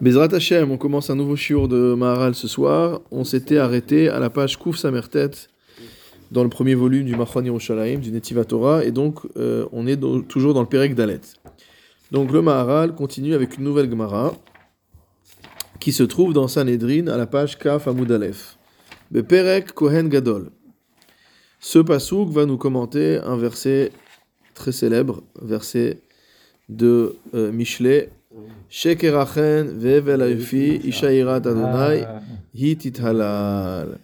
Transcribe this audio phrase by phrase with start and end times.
[0.00, 3.00] Bezrat Hashem, on commence un nouveau shiur de Maharal ce soir.
[3.10, 5.30] On s'était arrêté à la page Kouf Samertet,
[6.30, 9.98] dans le premier volume du Machon Yerushalayim, du Netiva Torah, et donc euh, on est
[10.28, 11.20] toujours dans le Perek Dalet.
[12.10, 14.34] Donc le Maharal continue avec une nouvelle Gemara,
[15.80, 18.58] qui se trouve dans Sanhedrin à la page Kaf Amud Aleph.
[19.10, 20.50] Beperek Kohen Gadol.
[21.58, 23.90] Ce pasouk va nous commenter un verset
[24.54, 26.00] très célèbre, verset
[26.68, 28.10] de euh, Michelet,
[28.68, 32.06] Shekerachen vevel ayufi isha irat Adonai
[32.54, 33.98] hitit halal.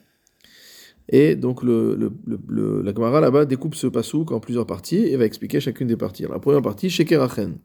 [1.08, 5.04] Et donc le, le, le- le- la Gemara là-bas découpe ce pasouk en plusieurs parties
[5.06, 6.24] et va expliquer chacune des parties.
[6.24, 7.58] Alors, la première partie, Shekerachen.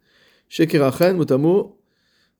[0.47, 1.79] Shekerachen, mot à mot,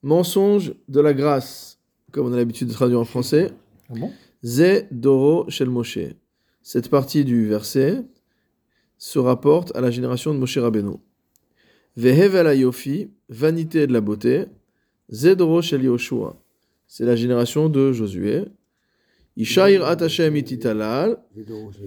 [0.04, 1.80] mensonge de la grâce,
[2.12, 3.52] comme on a l'habitude de traduire en français.
[3.90, 3.96] Ah
[4.44, 5.98] Ze Doro Shel Moshe.
[6.62, 8.04] Cette partie du verset
[8.99, 10.98] se rapporte à la génération de Moshe Rabbeinu.
[11.98, 14.45] Vehevel Ayofi, vanité de la beauté.
[15.09, 16.41] Ze Doro Shel Yoshua.
[16.88, 18.45] C'est la génération de Josué.
[19.38, 21.18] Ishair Atashem Ititalal.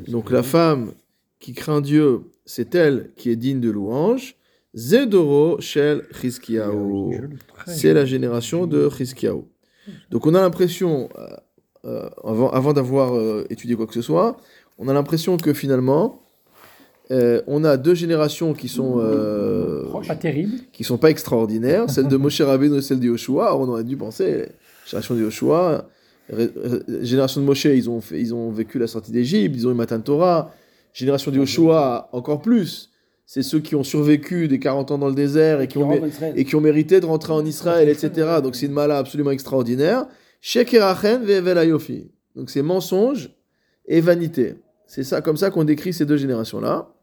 [0.08, 0.92] Donc la femme
[1.40, 4.36] qui craint Dieu, c'est elle qui est digne de louange.
[4.74, 7.30] Ze Doro Shel Chizkiyahu.
[7.66, 9.44] C'est la génération de Chizkiyahu.
[10.10, 11.26] Donc on a l'impression, euh,
[11.84, 14.36] euh, avant, avant d'avoir euh, étudié quoi que ce soit,
[14.78, 16.23] on a l'impression que finalement,
[17.10, 20.52] euh, on a deux générations qui sont euh, Pas terrible.
[20.72, 23.56] qui sont pas extraordinaires, celle de Moshe Rabbeinu et celle de Yoshua.
[23.56, 24.46] On aurait dû penser,
[24.86, 25.86] génération de Yoshua,
[26.32, 26.50] ré-
[27.02, 29.74] génération de Moshe, ils ont, fait, ils ont vécu la sortie d'Égypte, ils ont eu
[29.74, 30.52] Matan Torah.
[30.94, 32.90] Génération de Yoshua, encore plus.
[33.26, 35.90] C'est ceux qui ont survécu des 40 ans dans le désert et qui ont,
[36.36, 38.10] et qui ont mérité de rentrer en Israël, etc.
[38.42, 40.06] Donc c'est une mala absolument extraordinaire.
[40.40, 42.10] Shekerachen ve'evel ayofi.
[42.36, 43.30] Donc c'est mensonge
[43.86, 44.56] et vanité.
[44.86, 46.93] C'est ça, comme ça qu'on décrit ces deux générations-là.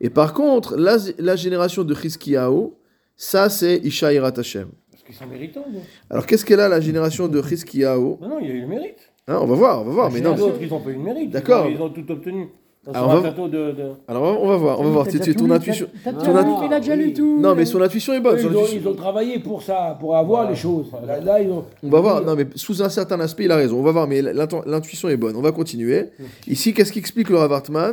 [0.00, 2.70] Et par contre, la, la génération de Chizkiyahu,
[3.16, 4.68] ça c'est Isha Irat Hashem.
[4.90, 5.64] Parce qu'ils sont méritants.
[5.72, 5.80] non?
[6.10, 8.16] Alors qu'est-ce qu'elle a la génération de Chizkiyahu?
[8.20, 8.98] Non, non, il y a eu le mérite.
[9.28, 10.10] Hein, On va voir, on va voir.
[10.10, 10.34] Mais Les non.
[10.34, 11.30] autres, ils n'ont pas eu le mérite.
[11.30, 11.68] D'accord.
[11.68, 12.48] Ils ont tout obtenu.
[12.92, 13.90] Alors, on va- de, de...
[14.08, 15.06] Alors on va voir, on va voir.
[15.06, 15.86] Tu- tu- Ton intuition.
[16.02, 17.38] T'as ton déjà lu, il a déjà lu tout.
[17.40, 18.36] Non, mais son intuition est bonne.
[18.40, 20.88] Ils, ont, intuition- ils ont travaillé pour ça, pour avoir les choses.
[21.06, 21.64] Là, là, ils ont...
[21.84, 23.78] On va voir, non mais sous un certain aspect, il a raison.
[23.78, 25.36] On va voir, mais l'intuition est bonne.
[25.36, 26.06] On va continuer.
[26.48, 27.92] Ici, qu'est-ce qu'explique le Rav Hartman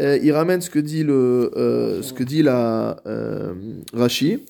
[0.00, 3.54] Euh, Il ramène ce que dit, le, euh, ce que dit la euh,
[3.92, 4.44] Rashi.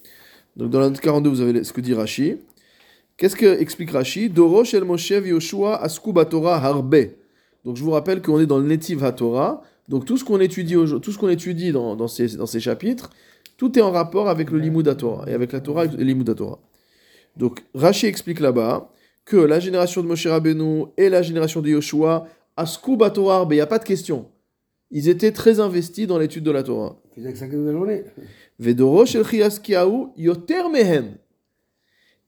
[0.56, 2.36] Donc dans la note 42, vous avez ce que dit Rashi.
[3.16, 6.96] Qu'est-ce que explique Rashi Doro shel Moshe Yoshua asku Torah harbe.
[7.64, 9.62] Donc je vous rappelle qu'on est dans le Netiv HaTorah.
[9.88, 13.10] Donc tout ce qu'on étudie, tout ce qu'on étudie dans, ces, chapitres,
[13.56, 16.28] tout est en rapport avec le Limud HaTorah et avec la Torah et le Limud
[16.28, 16.58] HaTorah.
[17.36, 18.90] Donc Rashi explique là-bas
[19.24, 22.26] que la génération de Moshe Rabbeinu et la génération de Yoshua,
[22.56, 24.26] Asku Torah, il n'y a pas de question.
[24.96, 26.96] Ils étaient très investis dans l'étude de la Torah.
[28.60, 29.24] Vedoro shel
[30.16, 30.62] yoter.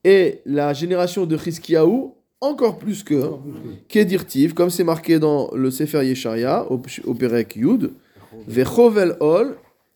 [0.03, 2.11] Et la génération de Chiskiahu,
[2.41, 3.31] encore plus que
[3.87, 7.93] Kedirtiv, comme c'est marqué dans le Sefer Yesharia, au, au Perek Yud,
[8.47, 9.55] Vechovel ol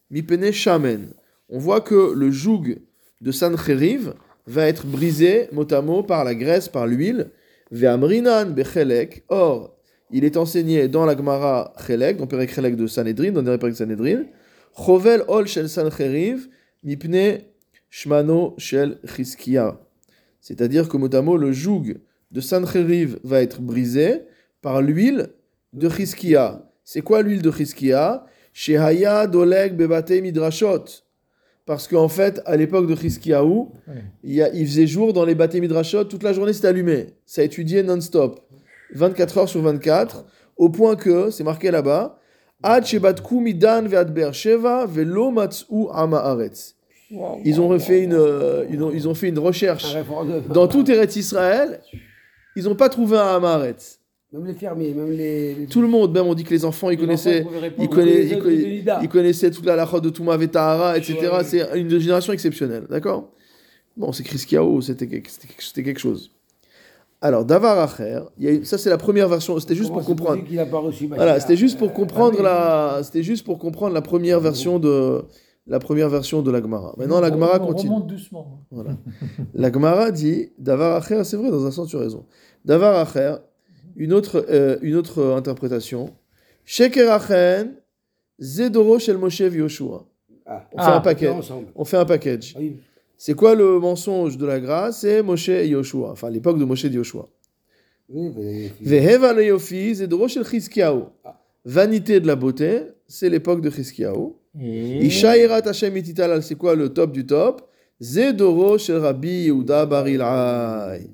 [0.09, 1.13] mipene shamen.
[1.49, 2.77] On voit que le joug
[3.19, 4.13] de Sancheriv
[4.47, 7.31] va être brisé mot à mot par la graisse, par l'huile.
[7.69, 9.23] Ve'amrinan bechelek.
[9.27, 9.75] Or,
[10.11, 13.75] il est enseigné dans la Gemara Chelek, dans Perek Chelek de Sanhedrin, dans le Perek
[13.75, 14.23] Sanhedrin,
[14.75, 16.47] Chovel ol shel Sancheriv
[16.83, 17.39] mipne
[17.89, 19.79] shmano shel Chizkiah.
[20.39, 21.95] C'est-à-dire que mot le joug
[22.31, 24.21] de Sancheriv va être brisé
[24.61, 25.29] par l'huile
[25.73, 26.63] de Chizkiah.
[26.83, 30.85] C'est quoi l'huile de Chizkiah Shehaya doleg bebate midrashot.
[31.65, 32.95] Parce qu'en fait, à l'époque de
[34.23, 37.07] il, y a- il faisait jour dans les bâtés midrashot, toute la journée c'était allumé.
[37.25, 38.41] Ça étudiait non-stop.
[38.93, 40.25] 24 heures sur 24,
[40.57, 42.17] au point que, c'est marqué là-bas.
[47.43, 49.85] Ils ont fait une, euh, ils ont, ils ont fait une recherche
[50.53, 51.81] dans tout Eretz Israël.
[52.55, 53.99] Ils n'ont pas trouvé un Haaretz.
[54.33, 55.55] Même les fermiers, même les.
[55.55, 57.89] les- Tout le monde, même on dit que les enfants, ils Les connaissaient, enfants ils
[57.89, 61.17] connaissaient, ils connaissaient- ils connaissaient toute la lachot de Touma Vetahara, etc.
[61.21, 61.43] Ouais, ouais.
[61.43, 63.29] C'est une génération exceptionnelle, d'accord?
[63.97, 66.31] Bon, c'est Chris Kiao, quelque, c'était quelque chose.
[67.23, 68.21] Alors, Davar Acher,
[68.63, 70.59] ça c'est la première version, c'était juste Comment pour c'est comprendre.
[70.59, 74.01] a pas reçu Voilà, c'était juste pour comprendre ah la, c'était juste pour comprendre la
[74.01, 75.23] première version de
[75.67, 76.95] la première version de la Gemara.
[76.97, 77.93] Maintenant, la Gemara on continue.
[77.93, 78.65] remonte doucement.
[78.71, 78.97] Voilà.
[79.53, 82.25] La Gemara dit Davar Acher, c'est vrai, dans un sens, tu as raison.
[82.65, 83.35] Davar Acher,
[83.95, 86.09] une autre, euh, une autre interprétation.
[86.65, 87.75] Sheker Achen,
[88.39, 90.05] Zedoro Shel Moshe Yoshua.
[90.47, 91.29] Ah, On fait Ah, un paquet.
[91.29, 91.67] ensemble.
[91.75, 92.53] On fait un package.
[92.55, 92.77] Ah oui.
[93.23, 95.01] C'est quoi le mensonge de la grâce?
[95.01, 96.09] C'est Moshe et Yoshua.
[96.09, 97.29] Enfin, l'époque de Moshe et Yoshua.
[98.81, 99.93] Veheva le Yofi,
[100.49, 101.03] Chizkiyahu.
[101.63, 104.29] Vanité de la beauté, c'est l'époque de Chizkiyahu.
[104.59, 105.05] Et...
[105.05, 107.61] Isha Irat Hashem Ititalal, c'est quoi le top du top?
[108.01, 111.07] Zedoro shel Rabbi Yehuda Bar Ilai.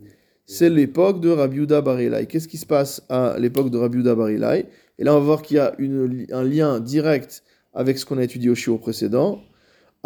[0.46, 2.26] C'est l'époque de Rabbi Yehuda Bar Ilai.
[2.26, 4.66] Qu'est-ce qui se passe à l'époque de Rabbi Yehuda Bar Ilai
[4.98, 7.44] Et là, on va voir qu'il y a une- un lien direct
[7.74, 9.42] avec ce qu'on a étudié au shiur précédent.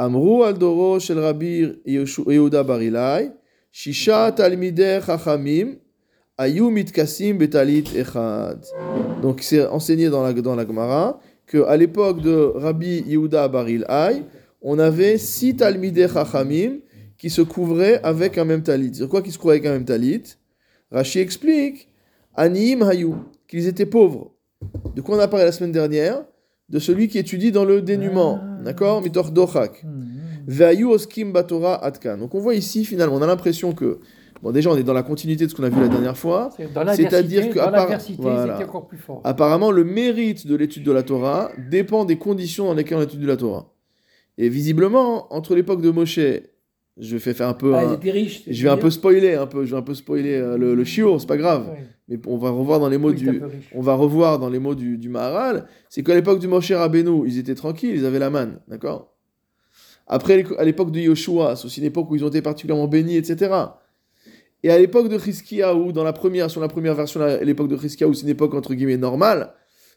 [0.01, 3.31] Amru al Doro shel Rabbi Yehuda Bar Ilai.
[3.71, 5.75] Shisha talmidei chachamim.
[6.39, 8.65] Ayu mitkasim betalit echad.
[9.21, 14.23] Donc c'est enseigné dans la, dans Gemara qu'à l'époque de Rabbi Yehuda Bar Ilai,
[14.63, 16.79] on avait six talmidei chachamim
[17.15, 18.95] qui se couvraient avec un même talit.
[18.95, 20.23] C'est quoi qui se couvraient avec un même talit?
[20.89, 21.89] Rashi explique
[22.35, 23.13] Anim Hayu,
[23.47, 24.31] qu'ils étaient pauvres.
[24.95, 26.23] De quoi on a parlé la semaine dernière?
[26.71, 28.39] De celui qui étudie dans le dénuement.
[28.63, 29.01] D'accord?
[29.01, 29.85] Mitor Dochak.
[30.47, 32.17] Ve'ayu oskim batora atkan.
[32.17, 33.99] Donc on voit ici finalement, on a l'impression que.
[34.41, 36.49] Bon, déjà, on est dans la continuité de ce qu'on a vu la dernière fois.
[36.95, 38.57] C'est-à-dire que voilà.
[39.23, 43.27] Apparemment, le mérite de l'étude de la Torah dépend des conditions dans lesquelles on étudie
[43.27, 43.71] la Torah.
[44.39, 46.19] Et visiblement, entre l'époque de Moshe,
[46.97, 47.73] je vais faire un peu.
[47.75, 47.97] Ah, un-
[48.47, 50.83] je vais un peu spoiler, un peu, je vais un peu spoiler euh, le, le
[50.83, 51.69] shiur, c'est pas grave.
[51.69, 51.83] Ouais.
[52.07, 53.25] Mais on va revoir dans les mots Oui, du,
[53.73, 57.23] on va revoir dans les mots du, du Maharal, c'est qu'à l'époque du Moshe Rabbeinu,
[57.27, 59.15] ils étaient tranquilles, ils avaient la manne, d'accord?
[60.07, 63.15] Après, à l'époque de Yoshua, c'est aussi une époque où ils ont été particulièrement bénis,
[63.15, 63.53] etc.
[64.63, 67.77] Et à l'époque de Chizkiyahu, dans la première, sur la première version, la- l'époque de
[67.77, 69.53] Chizkiyahu, c'est une époque entre guillemets normale.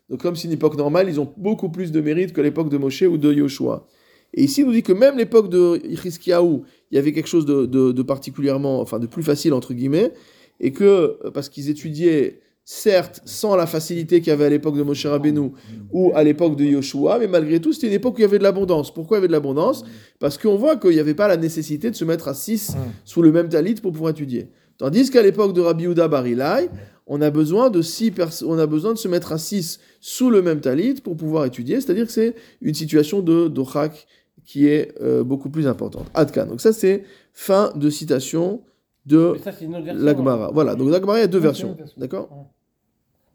[0.09, 2.77] Donc comme c'est une époque normale, ils ont beaucoup plus de mérite que l'époque de
[2.77, 3.87] Moshe ou de Yoshua.
[4.35, 7.47] Et ici, il nous dit que même l'époque de Chizkiyahu, il y avait quelque chose
[7.47, 10.13] de, de- de particulièrement, enfin de plus facile entre guillemets,
[10.61, 10.85] et que
[11.25, 15.05] euh, parce qu'ils étudiaient certes sans la facilité qu'il y avait à l'époque de Moshe
[15.07, 15.51] Rabbeinu
[15.93, 18.39] ou à l'époque de Yoshua, mais malgré tout, c'était une époque où il y avait
[18.39, 18.93] de l'abondance.
[18.93, 19.85] Pourquoi il y avait de l'abondance?
[20.19, 22.79] Parce qu'on voit qu'il n'y avait pas la nécessité de se mettre à 6 Mm.
[23.05, 24.49] sous le même talit pour pouvoir étudier.
[24.79, 26.69] Tandis qu'à l'époque de Rabbi Yehuda Bar Ilai,
[27.07, 28.11] on a besoin de six
[28.47, 31.81] on a besoin de se mettre à 6 sous le même talit pour pouvoir étudier,
[31.83, 34.07] c'est-à-dire que c'est une situation de dochak
[34.45, 36.07] qui est euh, beaucoup plus importante.
[36.15, 36.47] Adkan.
[36.47, 38.63] Donc ça c'est fin de citation
[39.07, 39.37] de
[39.85, 40.47] Mais l'Agmara.
[40.47, 40.51] hein.
[40.53, 42.29] Voilà, donc l'Agmara il y a deux versions, d'accord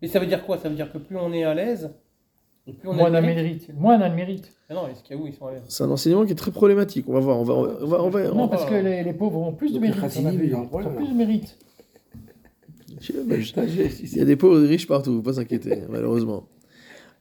[0.02, 0.58] Et ça veut dire quoi?
[0.58, 1.92] Ça veut dire que plus on est à l'aise,
[2.66, 3.68] plus on Moins on a de mérite.
[3.68, 3.74] mérite.
[3.80, 4.52] Moins on a de mérite.
[4.70, 6.32] Ah non, est-ce qu'il y a où ils sont à l'aise C'est un enseignement qui
[6.32, 7.06] est très problématique.
[7.10, 9.04] On va voir, on va, on va, on va- on Non, va- parce que les,
[9.04, 9.98] les pauvres ont plus de mérite.
[10.04, 11.58] on ils ont plus de mérite.
[13.02, 16.48] Il y a des pauvres et des riches partout, faut pas s'inquiéter, malheureusement.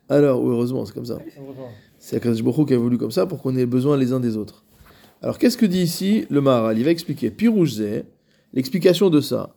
[0.09, 1.19] Alors, ou heureusement, c'est comme ça.
[1.39, 1.69] Heureusement.
[2.11, 4.65] C'est Hu qui a voulu comme ça pour qu'on ait besoin les uns des autres.
[5.21, 6.79] Alors, qu'est-ce que dit ici le Maharal?
[6.79, 7.31] Il va expliquer.
[7.31, 8.03] Piroujze,
[8.55, 9.55] l'explication de ça.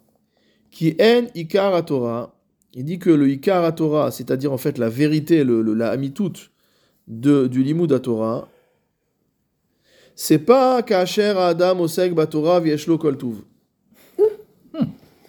[0.70, 2.36] Qui en Ikar Torah.
[2.74, 6.34] Il dit que le Ikar Torah, c'est-à-dire en fait la vérité, le, la Amitout
[7.08, 8.50] de, du Limud à Torah,
[10.14, 13.44] c'est pas Kacher Adam Osek Batorah Vieshlo Kol Tuv.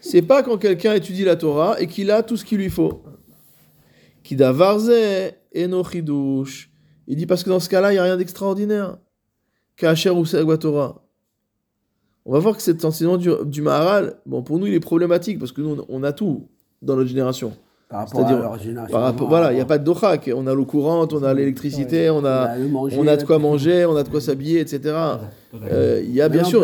[0.00, 3.04] C'est pas quand quelqu'un étudie la Torah et qu'il a tout ce qu'il lui faut.
[4.24, 4.90] Kidavarze
[5.54, 6.71] eno chidush.
[7.12, 8.96] Il dit parce que dans ce cas-là, il n'y a rien d'extraordinaire.
[9.76, 10.24] Kacher ou
[10.56, 11.02] Torah.
[12.24, 15.38] On va voir que cet enseignement du, du Maharal, bon, pour nous, il est problématique
[15.38, 16.46] parce que nous, on on a tout
[16.80, 17.52] dans notre génération.
[17.90, 18.92] Par rapport à C'est-à-dire, leur génération.
[18.94, 20.30] Par rapport- voilà, il n'y a pas de dochak.
[20.34, 22.56] On a l'eau courante, on a l'électricité, on a,
[22.98, 24.80] on a de quoi manger, on a de quoi s'habiller, etc.
[25.70, 26.60] Euh, Il y a bien sûr,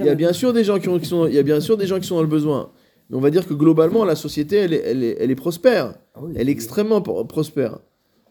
[0.00, 1.60] il y a bien sûr des gens qui, ont- qui sont, il y a bien
[1.60, 2.68] sûr des gens qui sont dans le besoin.
[3.08, 5.94] Mais on va dire que globalement, la société, elle est, elle est, elle est prospère.
[6.34, 7.78] Elle est extrêmement pro- prospère.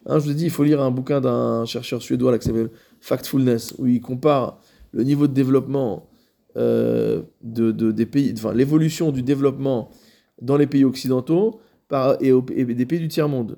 [0.06, 2.48] Hein, je vous ai dit, il faut lire un bouquin d'un chercheur suédois là, qui
[2.48, 2.70] s'appelle
[3.02, 4.60] Factfulness, où il compare
[4.92, 6.08] le niveau de développement
[6.58, 9.90] euh, de, de- des pays, enfin l'évolution du développement
[10.42, 11.60] dans les pays occidentaux
[12.22, 12.32] et,
[12.66, 13.58] des pays du tiers-monde.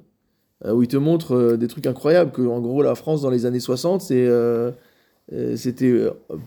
[0.65, 3.29] Euh, où il te montre euh, des trucs incroyables, que en gros la France dans
[3.29, 4.71] les années 60, c'est, euh,
[5.33, 5.93] euh, c'était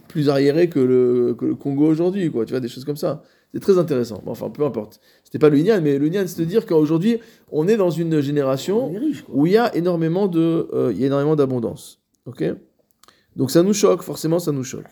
[0.09, 2.45] plus arriéré que le, que le Congo aujourd'hui, quoi.
[2.45, 3.23] Tu vois, des choses comme ça.
[3.53, 4.23] C'est très intéressant.
[4.27, 5.01] Enfin, peu importe.
[5.25, 7.19] C'était pas le mais le c'est de dire qu'aujourd'hui,
[7.51, 8.93] on est dans une génération
[9.29, 12.01] où il y a énormément de, euh, il y a énormément d'abondance.
[12.27, 12.45] Ok?
[13.37, 14.87] Donc ça nous choque, forcément, ça nous choque.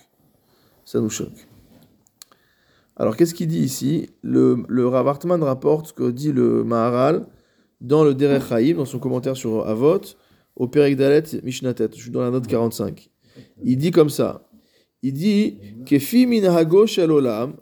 [0.84, 1.46] Ça nous choque.
[2.96, 4.10] Alors qu'est-ce qu'il dit ici?
[4.22, 7.26] Le, le Rav Hartman rapporte ce que dit le Maharal
[7.80, 10.00] dans le Derech Haïm, dans son commentaire sur Avot,
[10.56, 11.90] au Perek Dalet Mishnatet.
[11.94, 13.10] Je suis dans la note 45.
[13.62, 14.48] Il dit comme ça.
[15.02, 16.26] Il dit Kefi
[16.86, 17.54] shel olam.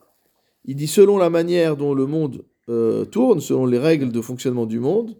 [0.67, 4.67] Il dit selon la manière dont le monde euh, tourne, selon les règles de fonctionnement
[4.67, 5.17] du monde,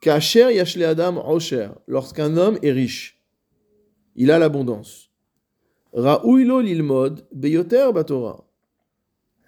[0.00, 1.68] Kacher yashle adam osher.
[1.86, 3.20] Lorsqu'un homme est riche,
[4.16, 5.10] il a l'abondance.
[5.92, 8.44] Ra'uilo lilmod beyoter batora.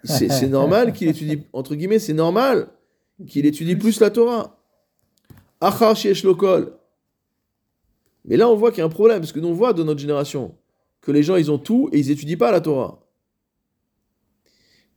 [0.03, 2.67] C'est normal qu'il étudie, entre guillemets, c'est normal
[3.27, 4.59] qu'il étudie plus la Torah.
[5.59, 6.77] Achar sheyesh lo kol.
[8.25, 9.83] Mais là, on voit qu'il y a un problème, parce que nous, on voit de
[9.83, 10.55] notre génération
[11.01, 13.02] que les gens, ils ont tout et ils étudient pas la Torah.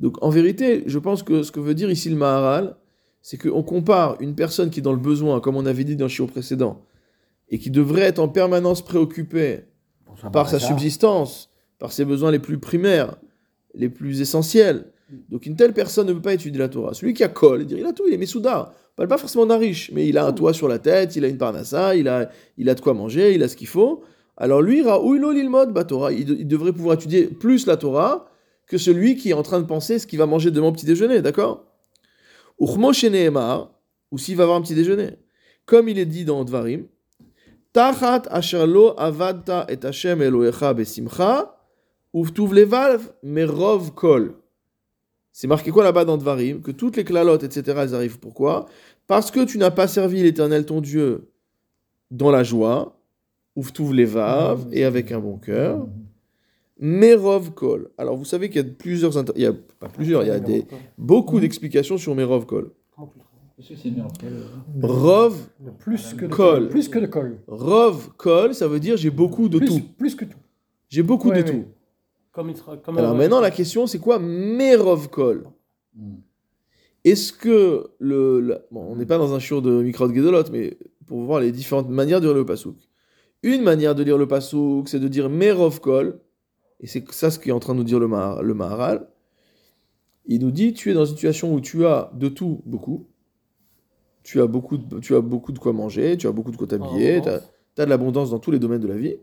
[0.01, 2.77] Donc, en vérité, je pense que ce que veut dire ici le Maharal,
[3.23, 6.05] c'est qu'on compare une personne qui est dans le besoin, comme on avait dit dans
[6.05, 6.83] le chiot précédent,
[7.49, 9.65] et qui devrait être en permanence préoccupée
[10.33, 13.17] par sa subsistance, par ses besoins les plus primaires,
[13.75, 14.93] les plus essentiels.
[15.29, 16.95] Donc une telle personne ne peut pas étudier la Torah.
[16.95, 18.73] Celui qui a kol, il, dit, il a tout, il est Messouda.
[18.93, 21.25] On parle pas forcément d'un riche, mais il a un toit sur la tête, il
[21.25, 24.03] a une parnassa, il a, il a de quoi manger, il a ce qu'il faut.
[24.37, 28.29] Alors lui, Raouilo l'ilmod, bah Torah, il devrait pouvoir étudier plus la Torah
[28.67, 30.87] que celui qui est en train de penser ce qu'il va manger demain au petit
[30.87, 31.65] déjeuner, d'accord?
[32.61, 32.93] Uchmo
[34.13, 35.17] ou s'il va avoir un petit déjeuner.
[35.65, 36.87] Comme il est dit dans Dvarim,
[37.73, 41.59] Tachat asher lo avadta et Hashem Elohecha besimcha,
[42.15, 44.35] uvtuv levav merov kol.
[45.33, 46.63] C'est marqué quoi là-bas dans Dvarim?
[46.63, 48.19] Que toutes les clalotes, etc., elles arrivent.
[48.19, 48.67] Pourquoi?
[49.07, 51.31] Parce que tu n'as pas servi l'Éternel ton Dieu
[52.11, 52.99] dans la joie,
[53.57, 55.87] uvtuv levav, et avec un bon cœur.
[56.79, 57.91] Merov kol.
[57.99, 60.31] Alors vous savez qu'il y a plusieurs, inter- il y a pas plusieurs, il y
[60.31, 60.65] a des,
[60.99, 62.71] beaucoup d'explications sur Merov kol.
[63.59, 64.09] Le meilleur.
[64.83, 66.69] Rov, Le plus que de Col.
[66.69, 67.39] Plus que de col.
[67.47, 69.81] rov kol, ça veut dire j'ai beaucoup de plus, tout.
[69.97, 70.37] Plus que tout.
[70.91, 71.65] J'ai beaucoup Ouais, de tout.
[72.33, 72.77] Comme il sera.
[72.77, 75.47] Comme Alors maintenant, la question, c'est quoi Merov Kol
[77.05, 78.41] Est-ce que le.
[78.41, 81.51] le- bon, on n'est pas dans un shiur de Mikrot Gedolot, mais pour voir les
[81.53, 82.77] différentes manières de lire le Pasouk.
[83.43, 86.21] Une manière de lire le Pasouk, c'est de dire Merov Kol,
[86.81, 89.09] et c'est ça ce qu'est en train de nous dire le, Mahar- le Maharal.
[90.27, 93.07] Il nous dit tu es dans une situation où tu as de tout beaucoup.
[94.23, 96.67] Tu as beaucoup de, tu as beaucoup de quoi manger, tu as beaucoup de quoi
[96.67, 99.17] t'habiller, tu as, de l'abondance dans tous les domaines de la vie.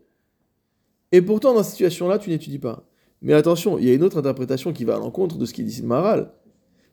[1.12, 2.88] Et pourtant, dans cette situation-là, tu n'étudies pas.
[3.22, 5.66] Mais attention, il y a une autre interprétation qui va à l'encontre de ce qu'il
[5.66, 6.32] dit le Maharal.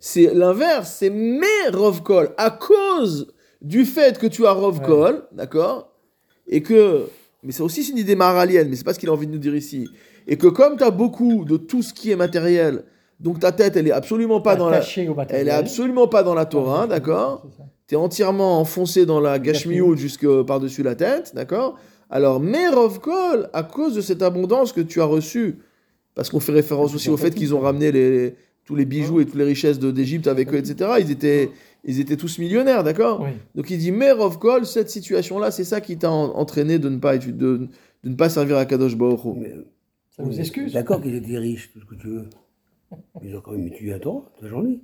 [0.00, 5.92] C'est l'inverse, c'est mais Rovkol, à cause du fait que tu as Rovkol, d'accord
[6.48, 7.06] Et que.
[7.42, 9.38] Mais c'est aussi une idée maharalienne, mais c'est pas ce qu'il a envie de nous
[9.38, 9.88] dire ici.
[10.26, 12.84] Et que comme tu as beaucoup de tout ce qui est matériel,
[13.18, 14.82] donc ta tête, elle est absolument pas dans la.
[15.30, 17.46] Elle est absolument pas dans la Torah, d'accord
[17.90, 21.76] tu es entièrement enfoncé dans la gashmiout jusque par-dessus la tête, d'accord
[22.08, 25.58] Alors, Merov Kol, à cause de cette abondance que tu as reçue,
[26.14, 29.24] parce qu'on fait référence aussi au fait qu'ils ont ramené les, tous les bijoux et
[29.24, 30.88] toutes les richesses d'Égypte avec eux, etc.
[31.00, 31.50] Ils étaient,
[31.84, 33.30] ils étaient tous millionnaires, d'accord Oui.
[33.54, 36.98] Donc il dit Merov Kol, cette situation-là, c'est ça qui t'a en- entraîné de ne
[36.98, 37.68] pas, de, de
[38.04, 39.28] ne pas servir à Kadosh Baruch Hu.
[39.38, 39.54] Mais-
[40.16, 40.72] Ça nous mais excuse.
[40.72, 42.24] D'accord qu'ils étaient riches, tout ce que tu veux.
[43.22, 44.80] Mais ils ont quand même étudié la Torah toute la journée.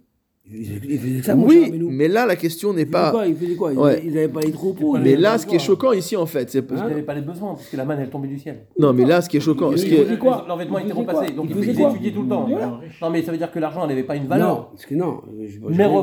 [0.49, 3.11] Ils, ils- ils faisaient ça, cher Oui, mais là, la question n'est Ils pas.
[3.11, 3.27] quoi?
[3.27, 3.73] Ils faisaient quoi?
[3.73, 3.91] Ils Ouais.
[3.95, 4.97] avaient- Ils n'avaient pas les troupeaux.
[4.97, 6.65] ils Mais là, ce qui est choquant ici, en fait, c'est.
[6.71, 8.65] Ils Hein n'avaient pas les besoins, parce que la manne, elle tombait du ciel.
[8.79, 9.71] Non, mais là, ce qui est choquant.
[9.71, 10.45] Mais Ce ils qui est- quoi?
[10.47, 11.37] Leurs vêtements Ils étaient faisaient repassés, quoi?
[11.37, 12.47] Donc Ils ils, ils étudiaient tout le temps.
[12.49, 12.81] Voilà.
[13.03, 14.71] Non, mais ça veut dire que l'argent n'avait pas une Non, valeur.
[14.71, 15.21] parce que non.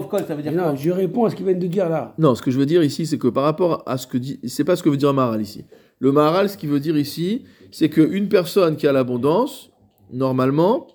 [0.10, 2.14] Kol, ça veut dire non, je réponds à ce qu'ils viennent de dire là.
[2.18, 4.40] Non, ce que je veux dire ici, c'est que par rapport à ce que dit,
[4.46, 5.64] c'est pas ce que veut dire Maharal ici.
[6.00, 9.72] Le Maharal, ce qu'il veut dire ici, c'est qu'une personne qui a l'abondance,
[10.12, 10.88] normalement,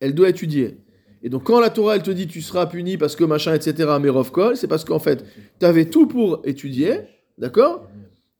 [0.00, 0.78] elle doit étudier.
[1.22, 3.72] Et donc, quand la Torah, elle te dit tu seras puni parce que machin, etc.,
[4.00, 5.24] Merov Kol, c'est parce qu'en fait,
[5.58, 7.00] tu avais tout pour étudier,
[7.38, 7.86] d'accord?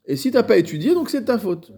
[0.06, 1.72] Et si t'as pas étudié, donc c'est de ta faute.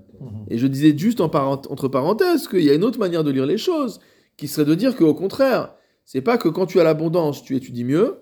[0.49, 3.31] Et je disais juste en parent- entre parenthèses qu'il y a une autre manière de
[3.33, 3.99] lire les choses,
[4.37, 7.85] qui serait de dire qu'au contraire, c'est pas que quand tu as l'abondance, tu étudies
[7.85, 8.19] mieux,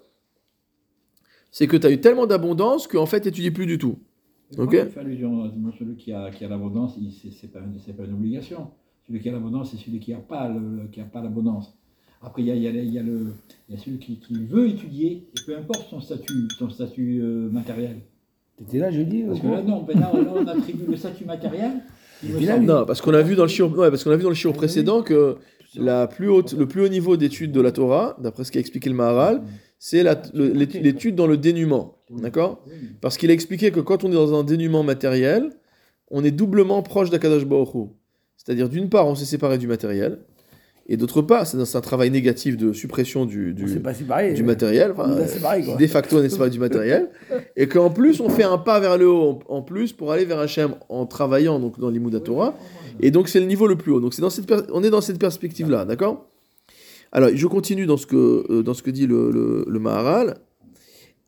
[1.50, 3.98] c'est que tu as eu tellement d'abondance qu'en fait, tu n'étudies plus du tout.
[4.58, 4.72] Ok?
[4.72, 8.04] Il fait allusion celui qui a, qui a l'abondance, c'est c'est pas, une- c'est pas
[8.04, 8.70] une obligation.
[9.06, 10.48] Celui qui a l'abondance, c'est celui qui n'a pas
[11.22, 11.76] l'abondance.
[12.22, 13.32] Après, il y a, y a- y a le,
[13.68, 17.20] il y a celui qui, qui veut étudier, et peu importe son statut, son statut
[17.22, 17.96] euh, matériel.
[18.58, 21.24] T'étais là jeudi Parce au que là, non, ben là, là, on attribue le statut
[21.24, 21.72] matériel.
[22.40, 24.28] Là, Non, parce qu'on a vu dans le shiur, ouais, parce qu'on a vu dans
[24.28, 25.36] le shiur précédent que
[25.76, 28.90] la plus haute, le plus haut niveau d'étude de la Torah, d'après ce qu'a expliqué
[28.90, 29.40] le Maharal,
[29.78, 31.96] c'est la- le- l'étude dans le dénuement.
[32.10, 32.62] D'accord.
[33.00, 35.50] Parce qu'il a expliqué que quand on est dans un dénuement matériel,
[36.10, 37.88] on est doublement proche d'Akadosh Baruch.
[38.36, 40.18] C'est-à-dire, d'une part, on s'est séparé du matériel,
[40.88, 44.32] et d'autre part, c'est un travail négatif de suppression du, du, C'est pas séparé.
[44.34, 44.90] du matériel.
[44.90, 45.08] Enfin,
[45.78, 47.10] de facto, on est séparé du matériel.
[47.56, 50.40] Et qu'en plus, on fait un pas vers le haut, en plus, pour aller vers
[50.40, 52.56] Hachem en travaillant donc, dans l'Imoud Torah.
[52.98, 54.00] Et donc, c'est le niveau le plus haut.
[54.00, 56.26] Donc, c'est dans cette on est dans cette perspective-là, d'accord?
[57.12, 60.38] Alors, je continue dans ce que, euh, dans ce que dit le, le, le Maharal.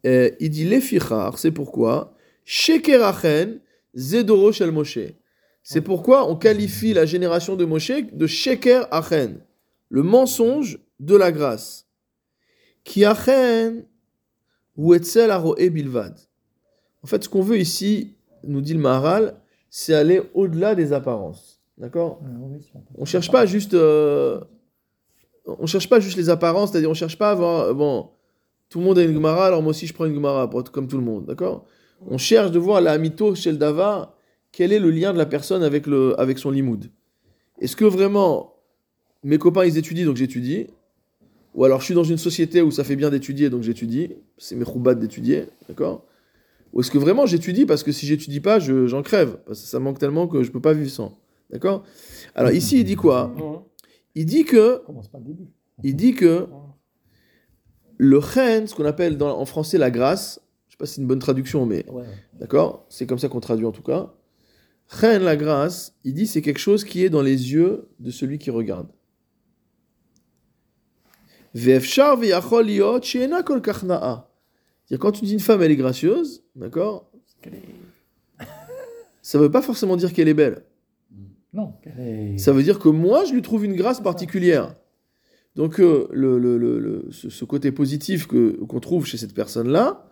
[0.06, 2.14] Euh, il dit Lefichar, c'est pourquoi?
[2.44, 3.60] Shekerachen
[3.94, 4.98] Zedoro Shel Moshe.
[5.62, 9.40] C'est pourquoi on qualifie la génération de Moshe de Sheker Achen,
[9.88, 11.86] le mensonge de la grâce.
[12.84, 13.84] Qui Achen
[14.76, 16.18] ou Etzel Aroe Bilvad.
[17.02, 19.40] En fait, ce qu'on veut ici, nous dit le Maharal,
[19.70, 21.60] c'est aller au-delà des apparences.
[21.78, 22.20] D'accord?
[22.96, 24.40] On cherche pas juste euh,
[25.46, 28.10] on cherche pas juste les apparences c'est-à-dire on cherche pas à avoir euh, bon
[28.68, 30.70] tout le monde a une Gemara alors moi aussi je prends une Gemara pour être
[30.70, 31.64] comme tout le monde d'accord?
[32.06, 34.14] On cherche de voir la mytho chez le Dava
[34.52, 36.90] quel est le lien de la personne avec le avec son limoud?
[37.60, 38.54] Est-ce que vraiment
[39.24, 40.66] mes copains ils étudient donc j'étudie?
[41.54, 44.10] Ou alors je suis dans une société où ça fait bien d'étudier donc j'étudie.
[44.38, 46.04] C'est mes roubates d'étudier d'accord?
[46.72, 49.38] Ou est-ce que vraiment j'étudie parce que si j'étudie pas je- j'en crève?
[49.46, 51.18] Parce que ça manque tellement que je peux pas vivre sans
[51.50, 51.84] D'accord?
[52.34, 53.34] Alors ici, il dit quoi?
[54.14, 54.80] Il dit que,
[55.82, 56.46] il dit que
[57.98, 61.00] le chen, ce qu'on appelle dans- en français la grâce, je sais pas si c'est
[61.02, 62.04] une bonne traduction, mais Ouais.
[62.40, 64.12] d'accord, c'est comme ça qu'on traduit en tout cas.
[65.00, 68.38] Chen, la grâce, il dit c'est quelque chose qui est dans les yeux de celui
[68.38, 68.88] qui regarde.
[74.86, 77.10] C'est-à-dire, quand tu dis une femme elle est gracieuse, d'accord,
[79.22, 80.64] ça veut pas forcément dire qu'elle est belle.
[81.52, 81.74] Non.
[81.98, 84.74] est- Ça veut dire que moi, je lui trouve une grâce particulière.
[85.54, 89.34] Donc, euh, le, le- le- le- ce, ce côté positif que, qu'on trouve chez cette
[89.34, 90.08] personne-là,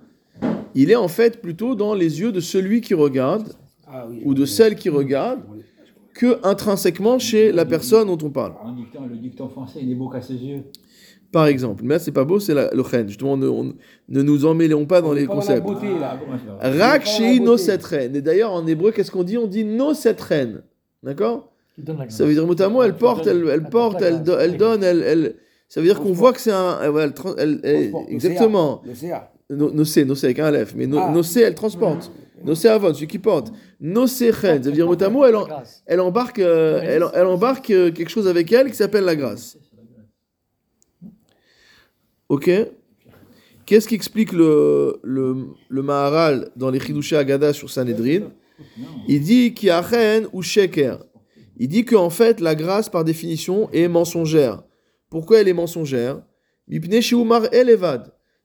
[0.74, 3.54] il est en fait plutôt dans les yeux de celui qui regarde
[3.92, 5.40] Ah oui, ou de celle qui regarde
[6.14, 8.52] que intrinsèquement chez la personne dont on parle.
[8.62, 10.62] En dictant, le dicton français, il est beau qu'à ses yeux.
[11.32, 11.82] Par exemple.
[11.84, 13.06] Mais là, c'est pas beau, c'est la- le chen.
[13.06, 13.72] Justement, ne, on-
[14.08, 15.64] ne nous emmêlons pas dans les concepts.
[16.60, 17.06] Rak
[17.40, 17.62] no beauté.
[17.62, 18.16] setren.
[18.16, 19.38] Et d'ailleurs, en hébreu, qu'est-ce qu'on dit?
[19.38, 19.92] On dit no.
[21.02, 21.52] D'accord?
[21.78, 22.16] Donne la grâce.
[22.16, 24.82] Ça veut dire mot à mot, elle porte, elle, elle porte, elle, do- elle donne,
[24.82, 25.34] elle, elle-
[25.68, 26.78] Ça veut dire qu'on voit que c'est un.
[26.82, 28.82] Elle, exactement.
[28.84, 29.32] Le CA.
[29.48, 30.74] No- Nocé, nocé avec un Aleph.
[30.76, 31.10] Mais no, Ah.
[31.12, 32.10] nocé, elle transporte.
[32.44, 33.52] Nocé avon, celui qui porte.
[33.80, 34.62] Nocé chen.
[34.62, 35.82] Ça veut dire mot à mot, elle, en- Grâce.
[35.86, 39.58] elle embarque, euh, elle, elle embarque euh, quelque chose avec elle qui s'appelle la grâce.
[42.28, 42.50] Ok
[43.66, 48.30] Qu'est-ce qui explique le, le, le Maharal dans les Chidushé Agada sur Sanhedrin?
[49.06, 50.98] Il dit qu'il y a chen ou sheker.
[51.56, 54.62] Il dit qu'en fait, la grâce, par définition, est mensongère.
[55.08, 56.20] Pourquoi elle est mensongère?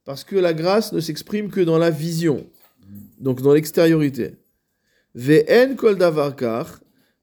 [0.06, 2.46] Parce que la grâce ne s'exprime que dans la vision,
[3.20, 4.36] donc dans l'extériorité.
[5.16, 6.68] Ve'en kol davar kach,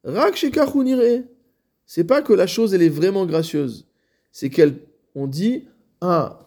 [0.05, 0.45] rak.
[1.87, 3.87] C'est pas que la chose, elle est vraiment gracieuse.
[4.31, 4.75] C'est qu'elle,
[5.15, 5.69] on dit,
[6.01, 6.39] ah,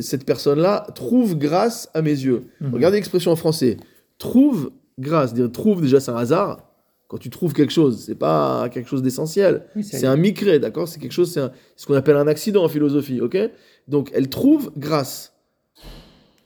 [0.00, 2.44] cette personne-là trouve grâce à mes yeux.
[2.60, 2.74] Mhm.
[2.74, 3.76] Regardez l'expression en français.
[4.18, 5.34] Trouve grâce.
[5.34, 6.64] Dire trouve, déjà, c'est un hasard.
[7.06, 9.64] Quand tu trouves quelque chose, c'est pas quelque chose d'essentiel.
[9.76, 10.88] Oui, C'est un micré, d'accord?
[10.88, 11.40] C'est quelque chose, c'est
[11.76, 13.38] ce qu'on appelle un accident en philosophie, ok?
[13.86, 15.32] Donc, elle trouve grâce.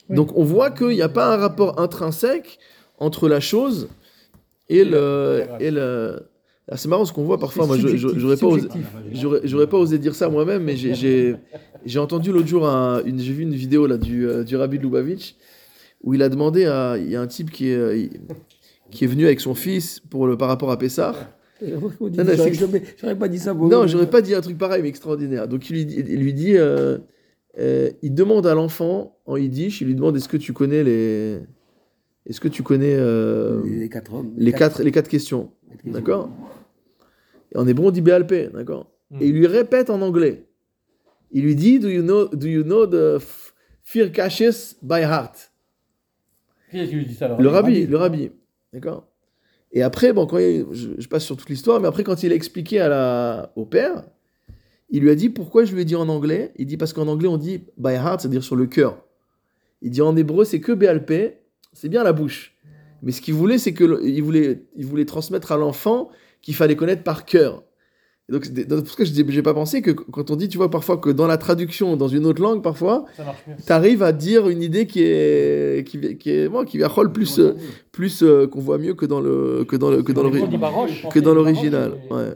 [0.09, 0.15] Oui.
[0.15, 2.59] Donc, on voit qu'il n'y a pas un rapport intrinsèque
[2.99, 3.89] entre la chose
[4.69, 5.43] et le.
[5.59, 6.27] Et le...
[6.69, 7.67] Ah, c'est marrant ce qu'on voit parfois.
[7.67, 11.35] Moi, j'aurais pas, osé, pas osé dire ça moi-même, mais j'ai,
[11.97, 14.83] entendu l'autre jour, un- une, j'ai vu une vidéo là du, euh, du Rabbi de
[14.83, 15.35] Lubavitch
[16.03, 16.97] où il a demandé à.
[16.97, 18.07] Il y a un type qui est, euh,
[18.91, 21.15] qui est venu avec son fils pour le, par rapport à Pessah.
[21.61, 21.91] non,
[23.01, 23.53] J'aurais pas dit ça.
[23.53, 25.47] pour Non, j'aurais pas dit un truc pareil, mais extraordinaire.
[25.47, 26.97] Donc il lui dit, il, lui dit euh,
[27.59, 31.39] euh, il demande à l'enfant en yiddish, il lui demande est-ce que tu connais les,
[32.25, 34.33] est-ce que tu connais euh, Les quatre hommes.
[34.37, 35.51] les quatre, les quatre questions,
[35.85, 36.29] d'accord?
[37.53, 38.89] Et en hébreu on dit BLP, d'accord?
[39.21, 40.47] Et il lui répète en anglais.
[41.31, 43.21] Il lui dit do you know, do you know the
[43.83, 45.51] fear caches by heart?
[46.71, 48.31] Qui est-ce qui lui dit ça alors le rabbi, le rabbi.
[48.71, 49.07] D'accord?
[49.71, 52.31] Et après, bon, quand il- je, je passe sur toute l'histoire, mais après, quand il
[52.31, 54.03] a expliqué à la, au père,
[54.93, 56.53] il lui a dit pourquoi je lui ai dit en anglais?
[56.57, 59.03] Il dit parce qu'en anglais, on dit by heart, c'est-à-dire sur le cœur.
[59.81, 61.39] Il dit en hébreu, c'est que BLP,
[61.73, 62.55] c'est bien la bouche.
[63.01, 66.09] Mais ce qu'il voulait, c'est que le- il voulait, il voulait transmettre à l'enfant
[66.41, 67.63] qu'il fallait connaître par cœur.
[68.29, 70.57] Et donc, c'est pour ça que je n'ai pas pensé que quand on dit, tu
[70.57, 73.03] vois, parfois que dans la traduction, dans une autre langue, parfois,
[73.65, 77.39] tu arrives à dire une idée qui est qui, qui est bon, qui vient plus
[77.39, 77.53] euh,
[77.91, 80.21] plus euh, qu'on voit mieux que dans le que dans le que dans
[80.57, 81.09] Baroche.
[81.09, 81.91] que dans l'original.
[82.09, 82.33] Ouais.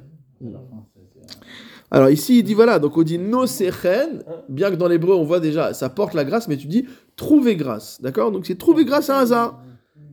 [1.89, 5.23] Alors ici il dit voilà donc on dit no sechen bien que dans l'hébreu on
[5.23, 8.31] voit déjà ça porte la grâce mais tu dis trouver grâce d'accord?
[8.31, 9.63] Donc c'est trouver grâce à un hasard.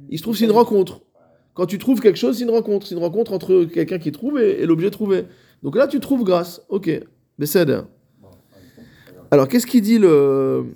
[0.08, 1.00] Il se trouve c'est une rencontre.
[1.54, 2.86] Quand tu trouves quelque chose c'est une rencontre.
[2.86, 5.24] C'est une rencontre entre quelqu'un qui trouve et, et l'objet trouvé.
[5.62, 6.62] Donc là tu trouves grâce.
[6.68, 6.90] Ok.
[7.42, 7.56] C'est
[9.34, 10.66] alors, qu'est-ce qu'il dit le,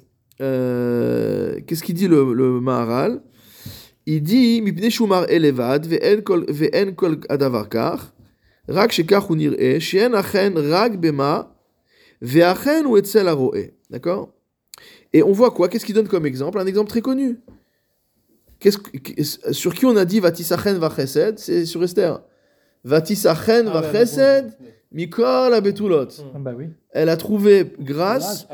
[0.41, 3.21] euh, qu'est-ce qu'il dit le, Maharal?
[4.05, 4.61] Il dit
[5.29, 7.99] elevad ve'en kol ve'en
[13.91, 14.33] D'accord?
[15.13, 15.69] Et on voit quoi?
[15.69, 16.59] Qu'est-ce qu'il donne comme exemple?
[16.59, 17.41] Un exemple très connu.
[18.61, 22.21] Qu'est-ce que- sur qui on a dit vatisachen vachesed C'est sur Esther.
[22.85, 24.53] Vatisachen Ah, ouais, vachesed
[24.93, 26.09] mikol abetulot.
[26.35, 26.67] Ah bah oui.
[26.91, 28.47] Elle a trouvé grâce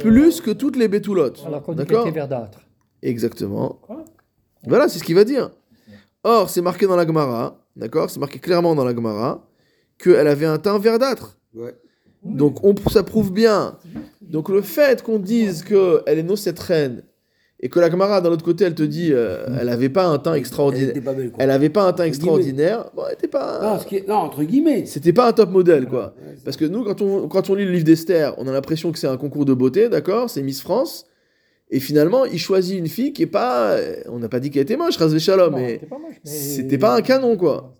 [0.00, 1.42] plus que toutes les bétoulottes.
[1.46, 2.60] Alors qu'on dit qu'elle D'accord était verdâtre.
[3.02, 3.78] Exactement.
[3.82, 4.04] Quoi?
[4.66, 5.50] Voilà, c'est ce qu'il va dire.
[6.24, 8.10] Or, c'est marqué dans la Gemara, d'accord?
[8.10, 9.44] C'est marqué clairement dans la Gemara
[10.02, 11.38] qu'elle avait un teint verdâtre.
[11.54, 11.74] Ouais.
[12.24, 13.76] Donc, on, ça prouve bien.
[14.20, 17.02] Donc, le fait qu'on dise qu'elle est cette reine
[17.60, 20.18] et que la Gemara, d'un autre côté, elle te dit euh, elle avait pas un
[20.18, 20.90] teint Elle extraordinaire.
[20.90, 21.42] était pas belle, quoi.
[21.44, 22.90] Elle avait pas un teint extraordinaire.
[22.96, 23.78] Bon, elle était Non, pas.
[23.80, 24.86] ce qui est- non, entre guillemets.
[24.86, 26.14] C'était pas un top modèle, quoi.
[26.26, 28.90] Ouais, Parce que nous, quand on, quand on lit le livre d'Esther, on a l'impression
[28.92, 31.06] que c'est un concours de beauté, d'accord C'est Miss France.
[31.70, 33.76] Et finalement, il choisit une fille qui est pas.
[34.08, 35.80] On n'a pas dit qu'elle était moche, Razvé Shalom, Non, pas mais-
[36.24, 37.74] c'était pas un canon, quoi.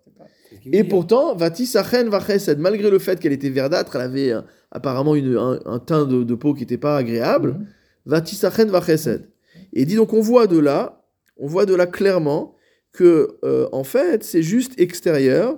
[0.73, 5.37] Et pourtant, Vatisachen Vachesed, malgré le fait qu'elle était verdâtre, elle avait euh, apparemment une-
[5.37, 7.67] un, un teint de, de peau qui n'était pas agréable, Mhm.
[8.07, 9.29] Vatisachen Vachesed.
[9.73, 11.05] Et dit donc, on voit de là,
[11.37, 12.55] on voit de là clairement
[12.93, 15.57] que, euh, en fait, c'est juste extérieur.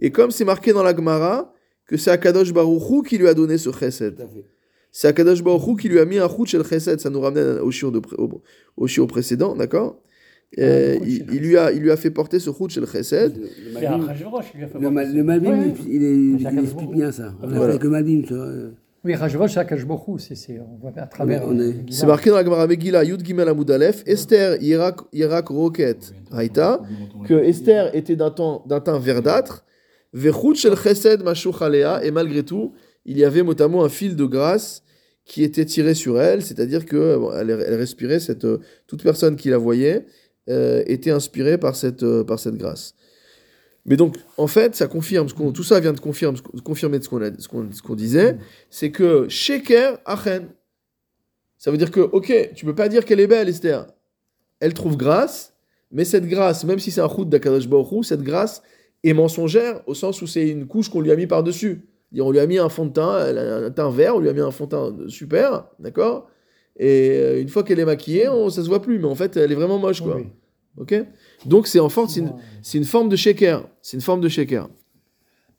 [0.00, 1.54] Et comme c'est marqué dans la Gemara,
[1.86, 4.16] que c'est Akadosh Baruch Hu qui lui a donné ce chesed.
[4.90, 7.00] C'est Akadosh Baruch Hu qui lui a mis un chut shel chesed.
[7.00, 8.42] Ça nous ramène au shiur, de pré- au,
[8.76, 10.00] au shiur précédent, d'accord?
[10.58, 13.32] Euh, le il, lui a, il lui a fait porter ce chut shel chesed.
[13.38, 17.34] Le- le Malbim- il Le, le il, il, explique bien ça.
[17.42, 17.72] On Voilà.
[17.74, 18.48] fait que Malbim, tu vois.
[19.04, 21.48] Oui, Rajvosh, c'est Akashbohu, c'est, c'est, on voit à travers.
[21.50, 25.98] Euh, C'est marqué dans la Gemara Megillah, Yud Gimel Amud Aleph, Esther Irak, Irak Roket
[26.30, 26.80] Haïta,
[27.26, 29.64] que Esther était d'un teint verdâtre,
[30.12, 34.24] Vechut Shel Chesed Mashuch Alea, et malgré tout, il y avait notamment un fil de
[34.24, 34.84] grâce
[35.24, 39.34] qui était tiré sur elle, c'est-à-dire que bon, elle, elle respirait, cette, euh, toute personne
[39.34, 40.04] qui la voyait
[40.48, 42.94] euh, était inspirée par cette, euh, par cette grâce.
[43.84, 48.38] Mais donc, en fait, ça confirme, tout ça vient de confirmer, de ce qu'on disait,
[48.70, 50.48] c'est que Sheker Achen,
[51.58, 53.86] ça veut dire que, ok, tu peux pas dire qu'elle est belle, Esther.
[54.60, 55.54] Elle trouve grâce,
[55.90, 57.68] mais cette grâce, même si c'est un route d'Akadosh
[58.02, 58.62] cette grâce
[59.04, 61.88] est mensongère au sens où c'est une couche qu'on lui a mis par-dessus.
[62.18, 64.40] On lui a mis un fond de teint, un teint vert, on lui a mis
[64.40, 66.28] un fond de teint super, d'accord?
[66.78, 69.36] Et euh, une fois qu'elle est maquillée, on, ça se voit plus, mais en fait,
[69.36, 70.16] elle est vraiment moche, quoi.
[70.16, 70.26] Oui.
[70.78, 70.94] Ok?
[71.44, 73.68] Donc c'est en forme, c'est une, forme de shaker.
[73.82, 74.68] C'est une forme de shaker.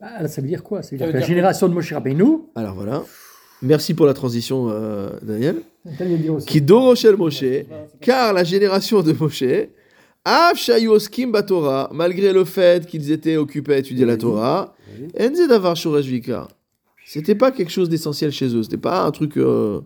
[0.01, 0.81] Ah, ça veut dire quoi?
[0.81, 3.03] Ça veut Ça dire veut que la génération de Moshe Rabbeinu, Alors voilà.
[3.61, 5.61] Merci pour la transition, euh, Daniel.
[6.45, 7.43] Qui Doroshel Moshe,
[8.01, 9.43] car la génération de Moshe,
[10.25, 14.15] Av shayu oskim batorah, malgré le fait qu'ils étaient occupés à étudier la.
[14.15, 15.07] Torah, Oui.
[15.19, 16.47] enze davar shoresh vika.
[17.05, 19.37] C'était pas quelque chose d'essentiel chez eux, c'était pas un truc.
[19.37, 19.81] Euh...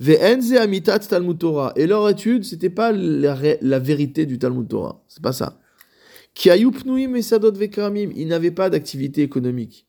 [0.00, 1.72] Ve'enze amitat Talmud Torah.
[1.76, 5.02] Et leur étude, c'était pas la, vérité du Talmud Torah.
[5.08, 5.58] C'est pas ça.
[6.34, 8.10] Ki hayu pnuim esadot vekramim.
[8.14, 9.86] Ils n'avaient pas d'activité économique.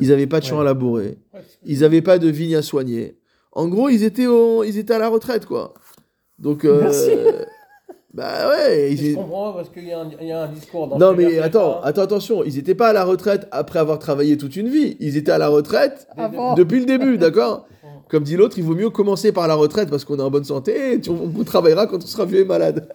[0.00, 1.18] Ils n'avaient pas de champs à labourer.
[1.64, 3.16] Ils n'avaient pas de vignes à soigner.
[3.52, 5.74] En gros, ils étaient, au- ils étaient à la retraite, quoi.
[6.38, 7.10] Donc, euh, Merci.
[8.14, 8.90] bah ouais.
[8.90, 10.98] Et ils- Je comprends parce qu'il y, a un- il y a un discours dans
[10.98, 12.44] Non, ce mais attends, attends, attention.
[12.44, 14.96] Ils n'étaient pas à la retraite après avoir travaillé toute une vie.
[15.00, 16.54] Ils étaient à la retraite Avant.
[16.54, 17.66] depuis le début, d'accord?
[18.08, 20.44] Comme dit l'autre, il vaut mieux commencer par la retraite parce qu'on est en bonne
[20.44, 22.88] santé et on travaillera quand on sera vieux et malade.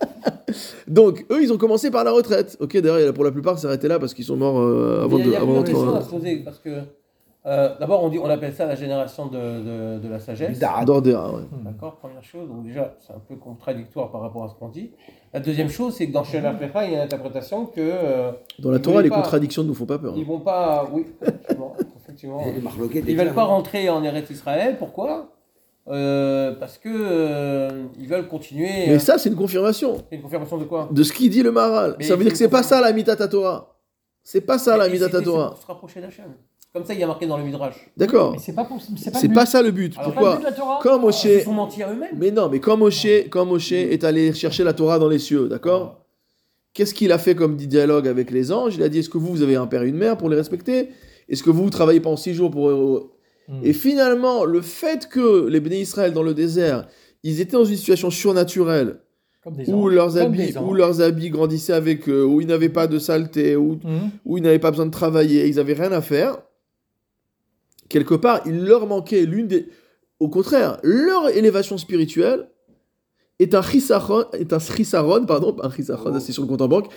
[0.87, 2.57] Donc, eux, ils ont commencé par la retraite.
[2.59, 5.21] Ok, d'ailleurs, pour la plupart, ça s'arrêtait là parce qu'ils sont morts euh, avant il
[5.21, 5.33] y a, de.
[5.33, 5.63] y a avant
[6.43, 6.69] parce que
[7.45, 10.57] euh, d'abord on dit on appelle ça la génération de, de, de la sagesse.
[11.35, 11.41] Ouais.
[11.63, 12.47] D'accord, première chose.
[12.47, 14.91] Donc déjà c'est un peu contradictoire par rapport à ce qu'on dit.
[15.33, 18.71] La deuxième chose c'est que dans Aflecha, il y a une interprétation que euh, Dans
[18.71, 20.13] la Torah, les pas- contradictions ne nous font pas peur.
[20.15, 21.05] ils vont pas, oui,
[22.01, 22.43] effectivement,
[23.11, 23.31] Ils veulent etc.
[23.35, 24.77] pas rentrer en Eretz Israël.
[24.77, 25.29] Pourquoi?
[25.89, 28.85] Euh, Parce que euh, ils veulent continuer.
[28.87, 30.87] Mais ça, c'est une confirmation c'est une confirmation de quoi?
[30.91, 31.51] De ce qu'il dit le.
[31.51, 33.75] Mais ça veut dire que c'est pas ça la Mitat Torah.
[34.23, 35.55] C'est pas ça la Mais Mitat c'était Torah.
[35.59, 36.31] se rapprocher d'Hachem.
[36.73, 37.75] Comme ça, il y a marqué dans le Midrash.
[37.95, 38.31] D'accord.
[38.31, 39.49] Mais c'est pas, pour, c'est pas, C'est le pas but.
[39.51, 39.93] ça le but.
[39.97, 40.79] Alors, pas le Pourquoi but de la Torah.
[40.81, 41.25] Quand Moshe.
[41.27, 42.07] eux-mêmes.
[42.17, 45.47] Mais non, mais quand Moshe, quand Moshe est allé chercher la Torah dans les cieux,
[45.47, 45.99] d'accord
[46.73, 48.75] Qu'est-ce qu'il a fait comme dialogue avec les anges?
[48.75, 50.35] Il a dit est-ce que vous, vous avez un père et une mère pour les
[50.35, 50.89] respecter?
[51.29, 52.67] Est-ce que vous, vous travaillez pendant six jours pour.
[53.47, 53.59] Mm.
[53.61, 56.87] Et finalement, le fait que les bénis Israël dans le désert,
[57.21, 58.97] ils étaient dans une situation surnaturelle,
[59.67, 63.55] où leurs, habits, où leurs habits grandissaient avec eux, où ils n'avaient pas de saleté,
[63.55, 64.09] où, Mhm.
[64.25, 66.37] où ils n'avaient pas besoin de travailler, ils n'avaient rien à faire.
[67.93, 69.67] Quelque part, il leur manquait l'une des.
[70.19, 72.49] Au contraire, leur élévation spirituelle
[73.37, 76.87] est un chisaron, est un chisaron, pardon, un chisaron, c'est sur le compte en banque.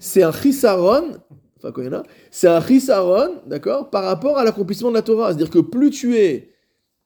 [0.00, 1.18] C'est un chisaron,
[1.58, 4.94] enfin, quand il y en a, c'est un chisaron, d'accord, par rapport à l'accomplissement de
[4.94, 5.26] la Torah.
[5.26, 6.54] C'est-à-dire que plus tu es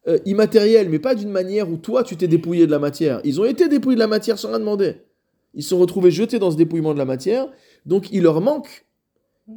[0.07, 3.21] euh, immatériel, mais pas d'une manière où toi, tu t'es dépouillé de la matière.
[3.25, 4.95] Ils ont été dépouillés de la matière sans rien demander.
[5.55, 7.49] Ils se sont retrouvés jetés dans ce dépouillement de la matière.
[7.85, 8.87] Donc, il leur manque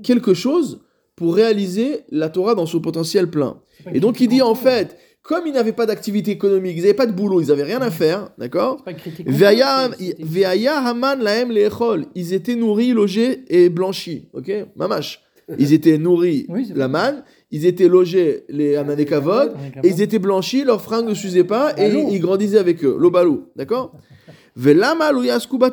[0.01, 0.81] quelque chose
[1.15, 3.59] pour réaliser la Torah dans son potentiel plein.
[3.93, 7.05] Et donc, il dit en fait, comme ils n'avaient pas d'activité économique, ils n'avaient pas
[7.05, 8.83] de boulot, ils n'avaient rien à faire, d'accord.
[12.15, 14.27] Ils étaient nourris, logés et blanchis.
[14.33, 15.21] Ok Mamash.
[15.59, 17.23] Ils étaient nourris, Oui, la manne.
[17.51, 19.55] Ils étaient logés, les Amanekavod.
[19.83, 22.95] Et ils étaient blanchis, leurs fringues ne s'usaient pas et ils grandissaient avec eux.
[22.97, 23.47] L'obalou.
[23.57, 23.91] D'accord
[24.55, 25.11] Velama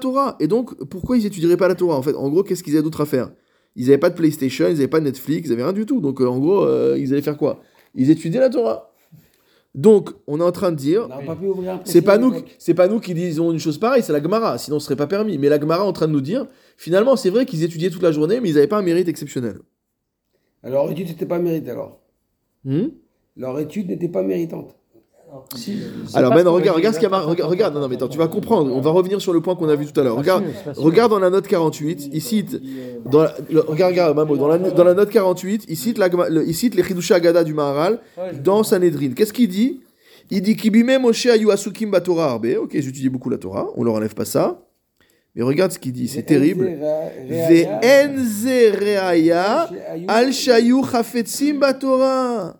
[0.00, 0.36] Torah.
[0.40, 2.82] Et donc, pourquoi ils étudieraient pas la Torah En fait, en gros, qu'est-ce qu'ils avaient
[2.82, 3.30] d'autre à faire?
[3.76, 6.00] Ils n'avaient pas de PlayStation, ils n'avaient pas de Netflix, ils n'avaient rien du tout.
[6.00, 7.62] Donc, euh, en gros, euh, ils allaient faire quoi?
[7.94, 8.92] Ils étudiaient la Torah.
[9.74, 11.08] Donc, on est en train de dire.
[11.84, 14.58] C'est pas nous, c'est pas nous qui disons une chose pareille, c'est la Gemara.
[14.58, 15.38] Sinon, ce serait pas permis.
[15.38, 18.02] Mais la Gemara est en train de nous dire, finalement, c'est vrai qu'ils étudiaient toute
[18.02, 19.60] la journée, mais ils n'avaient pas un mérite exceptionnel.
[20.62, 22.00] Alors, leur étude n'était pas méritée alors.
[22.64, 22.88] Hmm?
[23.36, 24.79] Leur étude n'était pas méritante.
[25.56, 25.78] Si,
[26.14, 28.18] Alors maintenant, regarde, regarde ce qu'il y a regarde, regarde, non, non, mais attends, tu
[28.18, 28.74] vas comprendre.
[28.74, 30.16] On va revenir sur le point qu'on a vu tout à l'heure.
[30.16, 30.44] Regarde,
[30.76, 32.60] regarde dans la note 48, il cite,
[33.10, 36.08] dans la, le- regarde, regarde, Mamo, dans la, dans la note 48, il cite, la,
[36.08, 38.00] le- il cite les Chidushé Agada du Maharal
[38.44, 39.12] dans Sanhedrin.
[39.14, 39.80] Qu'est-ce qu'il dit?
[40.30, 42.46] Il dit Kibime Moshe Ayu Asukim Batorah Arbe.
[42.62, 44.62] Ok, j'étudie beaucoup la Torah, on leur enlève pas ça.
[45.34, 46.64] Mais regarde ce qu'il dit, c'est terrible.
[47.28, 48.46] Ve'enze
[48.78, 49.68] reaya
[50.08, 52.56] al shayu chafetzim batorah.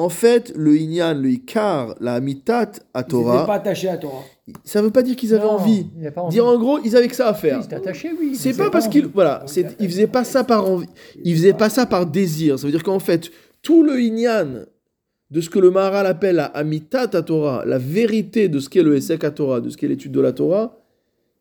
[0.00, 3.96] En fait, le inyan, le ikar, la amitat à Ils n'étaient Torah, pas attachés à
[3.96, 4.22] Torah.
[4.62, 5.86] ça veut pas dire qu'ils avaient Non, envie.
[6.14, 6.28] pas.
[6.28, 7.64] Dire en gros, ils avaient que ça à Oui, faire.
[7.64, 8.36] s'est attaché, oui.
[8.36, 10.86] C'est pas parce qu'ils voilà, c'est ils faisaient pas ça par envie,
[11.24, 12.60] ils faisaient pas ça par désir.
[12.60, 13.30] Ça veut dire qu'en fait,
[13.60, 14.66] tout le inyan
[15.32, 18.84] de ce que le Maharal appelle la amitat à Torah, la vérité de ce qu'est
[18.84, 20.78] le Esek à Torah, de ce qu'est l'étude de la Torah,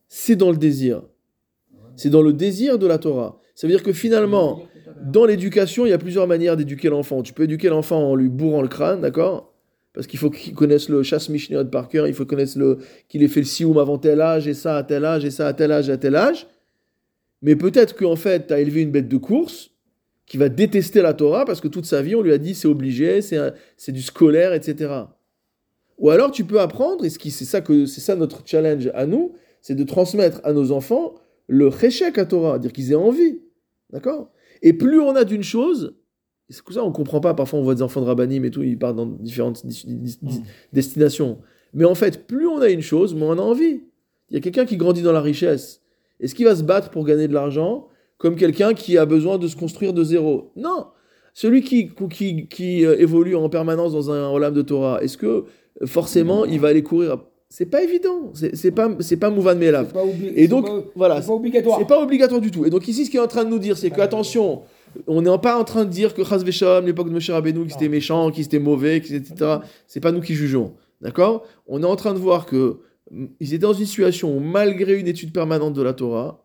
[0.08, 1.04] c'est dans le désir.
[1.96, 3.39] C'est dans le désir de la Torah.
[3.54, 4.63] Ça veut dire que finalement,
[5.02, 7.21] dans l'éducation, il y a plusieurs manières d'éduquer l'enfant.
[7.21, 9.54] Tu peux éduquer l'enfant en lui bourrant le crâne, d'accord?
[9.93, 13.23] Parce qu'il faut qu'il connaisse le chasse Mishnayot par cœur, il faut connaître le qu'il
[13.23, 15.54] ait fait le sioum avant tel âge, et ça à tel âge, et ça à
[15.54, 16.47] tel âge, à tel âge.
[17.41, 19.71] Mais peut-être qu'en fait, tu as élevé une bête de course
[20.26, 22.67] qui va détester la Torah parce que toute sa vie, on lui a dit c'est
[22.67, 24.93] obligé, c'est du scolaire, etc.
[25.97, 29.84] Ou alors tu peux apprendre, et c'est ça, ça notre challenge à nous, c'est de
[29.84, 31.15] transmettre à nos enfants
[31.47, 33.39] le cheshek à Torah, dire qu'ils aient envie.
[33.89, 34.32] D'accord?
[34.62, 35.96] Et plus on a d'une chose,
[36.50, 38.63] c'est pour ça qu'on comprend pas, parfois on voit des enfants de rabbinim et tout,
[38.63, 40.41] ils partent dans différentes dis- dis- dis-
[40.74, 41.39] destination.
[41.74, 43.84] Mais en fait, plus on a une chose, moins on a envie.
[44.30, 45.82] Il y a quelqu'un qui grandit dans la richesse.
[46.20, 49.48] Est-ce qu'il va se battre pour gagner de l'argent comme quelqu'un qui a besoin de
[49.48, 50.52] se construire de zéro?
[50.56, 50.88] Non.
[51.34, 55.28] Celui qui, qui, qui euh, évolue en permanence dans un olam de Torah, est-ce que
[55.28, 58.31] euh, forcément il va aller courir C'est pas évident.
[58.53, 61.21] C'est pas, c'est pas Mouvan obli- Et donc, pas- voilà.
[61.21, 61.79] c'est pas obligatoire.
[61.79, 62.65] C'est pas obligatoire du tout.
[62.65, 64.63] Et donc ici, ce qu'il est en train de nous dire, c'est que attention,
[65.07, 66.43] on n'est pas en train de dire que Chaz
[66.83, 69.57] l'époque de Moshe Rabbeinu, qui c'était méchant, qui c'était mauvais, qui- etc.
[69.88, 70.73] C'est pas nous qui jugeons.
[71.01, 71.43] D'accord?
[71.67, 72.79] On est en train de voir que
[73.12, 76.43] mm, ils étaient dans une situation où, malgré une étude permanente de la Torah,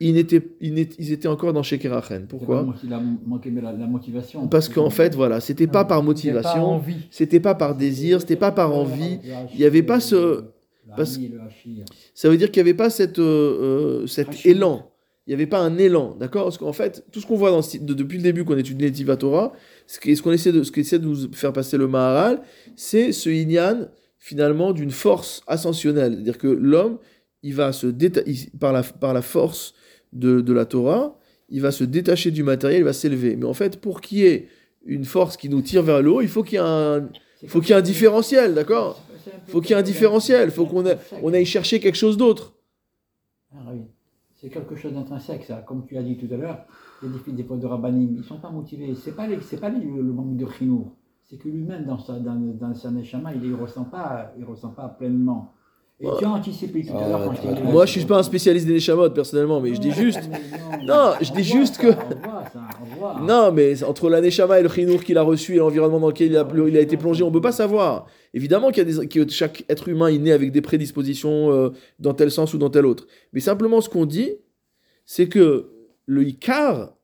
[0.00, 0.78] ils, n'étaient, ils,
[1.12, 2.26] étaient encore dans Shekerachen.
[2.28, 2.62] Pourquoi?
[2.88, 4.46] la, la motivation.
[4.48, 6.94] Parce qu'en fait, voilà, c'était pas par motivation, envie.
[7.10, 9.18] c'était pas par désir, c'était pas par envie.
[9.54, 10.44] Il y avait pas ce-
[10.96, 11.18] parce-
[12.14, 14.90] Ça veut dire qu'il n'y avait pas cette, euh, euh, cet élan.
[15.26, 16.44] Il n'y avait pas un élan, d'accord?
[16.44, 18.82] Parce qu'en fait, tout ce qu'on voit dans ce- de- depuis le début qu'on étudie
[18.82, 19.52] Netiva Torah,
[19.86, 22.40] ce qu'on essaie de, ce qu'essaie de nous faire passer le Maharal,
[22.76, 26.12] c'est ce inyan finalement d'une force ascensionnelle.
[26.14, 26.98] C'est-à-dire que l'homme,
[27.42, 29.74] il va se déta- il- par, la, par la force
[30.12, 31.16] de, de la Torah,
[31.48, 33.36] il va se détacher du matériel, il va s'élever.
[33.36, 34.48] Mais en fait, pour qu'il y ait
[34.86, 37.08] une force qui nous tire vers le haut, il faut qu'il y ait un,
[37.46, 39.02] faut qu'il y ait un différentiel, d'accord
[39.46, 42.54] faut qu'il y ait un différentiel, faut qu'on a- on aille chercher quelque chose d'autre.
[43.52, 43.80] Ah oui.
[44.40, 45.56] C'est quelque chose d'intrinsèque, ça.
[45.66, 46.64] Comme tu as dit tout à l'heure,
[47.02, 48.94] les défis des potes de Rabbanim, ils ne sont pas motivés.
[48.94, 50.92] Ce n'est pas, les- c'est pas les- le manque de chinour.
[51.24, 54.70] C'est que lui-même, dans sa, dans, dans sa neshama, il ne ressent, pas- il ressent
[54.70, 55.52] pas pleinement.
[56.00, 58.22] Et tu as anticipé tout à l'heure quand je dit- Moi, je suis pas un
[58.22, 60.20] spécialiste des Neshamot, personnellement, mais je dis juste.
[60.84, 61.92] Non, je dis juste que-.
[63.22, 66.28] Non, mais entre la Neshama et le Chinour qu'il a reçu et l'environnement dans lequel
[66.30, 68.06] il a, il a été plongé, on peut pas savoir.
[68.32, 71.70] Évidemment qu'il y a des, que chaque être humain est né avec des prédispositions euh,
[71.98, 73.06] dans tel sens ou dans tel autre.
[73.32, 74.34] Mais simplement, ce qu'on dit,
[75.04, 75.70] c'est que
[76.06, 76.94] le Icar,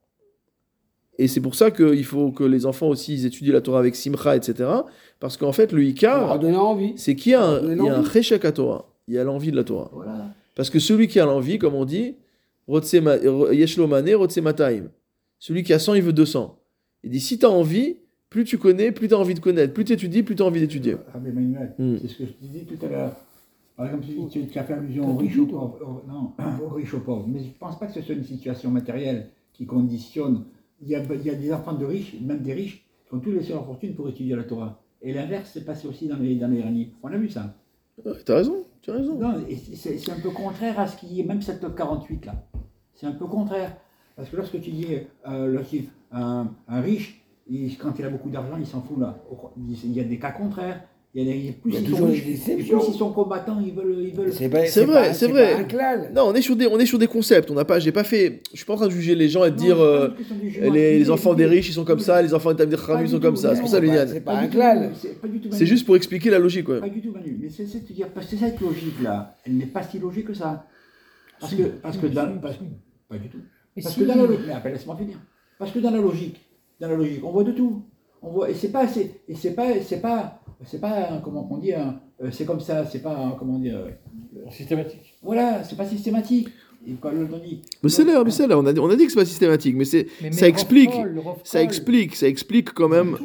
[1.17, 3.95] et c'est pour ça qu'il faut que les enfants aussi ils étudient la Torah avec
[3.95, 4.69] Simcha, etc.
[5.19, 5.81] Parce qu'en fait, le
[6.57, 6.93] envie.
[6.97, 8.03] c'est qu'il y a un, il y a un
[8.45, 8.89] à Torah.
[9.07, 9.89] Il y a l'envie de la Torah.
[9.93, 10.27] Voilà.
[10.55, 12.15] Parce que celui qui a l'envie, comme on dit,
[12.67, 14.85] Rotse ma- Yeshlo Mane, Rotse Mataim.
[15.39, 16.57] Celui qui a 100, il veut 200.
[17.03, 17.97] Il dit si tu as envie,
[18.29, 19.73] plus tu connais, plus tu as envie de connaître.
[19.73, 20.95] Plus tu étudies, plus tu as envie d'étudier.
[21.13, 21.97] Rabbi Emmanuel, Hmm.
[22.01, 23.11] c'est ce que je disais tout à l'heure.
[23.77, 25.77] Par exemple, tu, tu- tu as fait allusion aux riches ou pauvres.
[25.81, 26.31] aux- Non,
[26.65, 27.25] aux riches ou pauvres.
[27.27, 30.43] Mais je ne pense pas que ce soit une situation matérielle qui conditionne.
[30.81, 33.19] Il y a, il y a des enfants de riches, même des riches, qui ont
[33.19, 34.81] tous laissé leur fortune pour étudier la Torah.
[35.01, 36.89] Et l'inverse s'est passé aussi dans les, dans les.
[37.03, 37.53] On a vu ça.
[38.25, 39.17] T'as raison, tu as raison.
[39.75, 42.33] C'est un peu contraire à ce qui est, même cette top 48 là.
[42.93, 43.77] C'est un peu contraire.
[44.15, 44.87] Parce que lorsque tu dis,
[45.27, 49.17] euh, lorsqu'il- un, un riche, il- quand il a beaucoup d'argent, il s'en fout là.
[49.57, 50.83] Il y a des cas contraires.
[51.17, 53.13] Il y a des, plus Il y a ils toujours sont des plus ils sont
[53.13, 54.03] combattants, ils veulent.
[54.03, 54.33] Ils veulent...
[54.33, 56.11] C'est pas- C'est vrai, pas- c'est pas vrai.
[56.13, 57.49] Non, on est sur des, on est sur des concepts.
[57.49, 58.41] On n'a pas, j'ai pas fait.
[58.51, 60.09] Je suis pas en train de juger les gens et de dire pas euh,
[60.73, 63.21] les, les enfants des riches ils sont comme ça, les enfants des Pas ils sont
[63.21, 63.55] comme ça.
[63.55, 64.07] C'est pour ça, c'est pas- Liliane.
[64.09, 64.89] c'est pas Pas un clan.
[64.93, 65.67] c'est pas du tout C'est Manu.
[65.67, 66.81] juste pour expliquer la logique, ouais.
[66.81, 67.39] Pas du tout, Manu.
[67.41, 70.33] Mais c'est c'est de dire, parce que cette logique-là, elle n'est pas si logique que
[70.33, 70.65] ça.
[71.39, 72.39] Parce que, parce que dans, si.
[73.07, 73.37] pas du tout.
[73.81, 75.17] Parce que dans la logique, mais appelle, laisse-moi finir.
[75.59, 76.41] Parce que dans la logique,
[76.81, 77.83] dans la logique, on voit de tout.
[78.21, 81.47] On voit, et c'est pas, c'est, et c'est pas, c'est pas, c'est pas, un- comment
[81.51, 83.89] on dit, euh, c'est comme ça, c'est pas, un- comment dire, euh,
[84.51, 85.15] Systématique.
[85.23, 86.49] voilà, c'est pas systématique.
[87.81, 88.59] Mais c'est là, mais c'est là.
[88.59, 90.91] On a, dit- on a dit que c'est pas systématique, mais c'est, mais ça explique,
[91.43, 93.17] ça explique, ça explique quand même.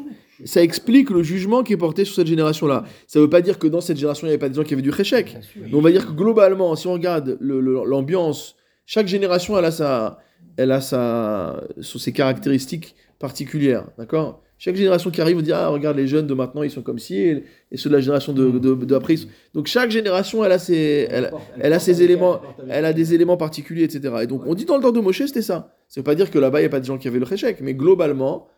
[0.46, 2.85] ça explique le jugement qui est porté sur cette génération-là.
[3.07, 4.62] Ça ne veut pas dire que dans cette génération, il n'y avait pas des gens
[4.64, 5.37] qui avaient du réchec.
[5.57, 10.18] Mais on va dire que globalement, si on regarde l'ambiance, chaque génération, elle a, sa,
[10.57, 13.85] elle a sa, sur ses caractéristiques particulières.
[13.98, 14.42] D'accord?
[14.62, 16.99] Chaque génération qui arrive, on dit Ah, regarde, les jeunes de maintenant, ils sont comme
[16.99, 19.14] ci, et, et ceux de la génération de, de, de après.
[19.55, 23.38] Donc chaque génération, elle a ses, elle, elle a ses éléments, elle a des éléments
[23.38, 24.14] particuliers, etc.
[24.20, 25.75] Et donc, on dit dans le temps de Moshe, c'était ça.
[25.88, 27.25] Ça veut pas dire que là-bas, il n'y a pas de gens qui avaient le
[27.25, 28.49] réchec, mais globalement,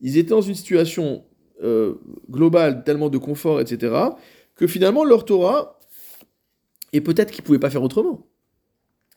[0.00, 1.22] ils étaient dans une situation
[1.62, 1.96] euh,
[2.30, 3.94] globale, tellement de confort, etc.,
[4.56, 5.78] que finalement, leur Torah,
[6.94, 8.26] et peut-être qu'ils ne pouvaient pas faire autrement.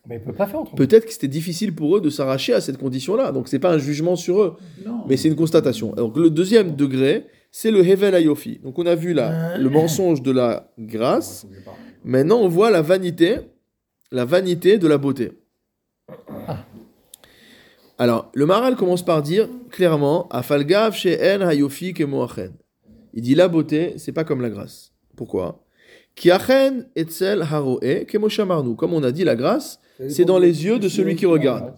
[0.08, 0.76] Mais il peut pas faire autrement.
[0.76, 3.32] Peut-être que c'était difficile pour eux de s'arracher à cette condition-là.
[3.32, 5.02] Donc, c'est pas un jugement sur eux, Non.
[5.08, 5.92] mais c'est une constatation.
[5.92, 8.60] Donc, le deuxième degré, c'est le Hevel Ayofi.
[8.62, 11.46] Donc, on a vu là le mensonge de la grâce.
[12.04, 13.38] Maintenant, on voit la vanité,
[14.12, 15.32] la vanité de la beauté.
[17.98, 22.52] Alors, le Maral commence par dire clairement Afalgav she'en hayofi kemoachen.
[23.14, 24.92] Il dit la beauté, c'est pas comme la grâce.
[25.16, 25.62] Pourquoi
[26.94, 28.76] etzel haroe kemoshamarnu.
[28.76, 31.74] Comme on a dit, la grâce, c'est dans les yeux de celui qui regarde.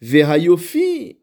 [0.00, 1.18] Vehayofi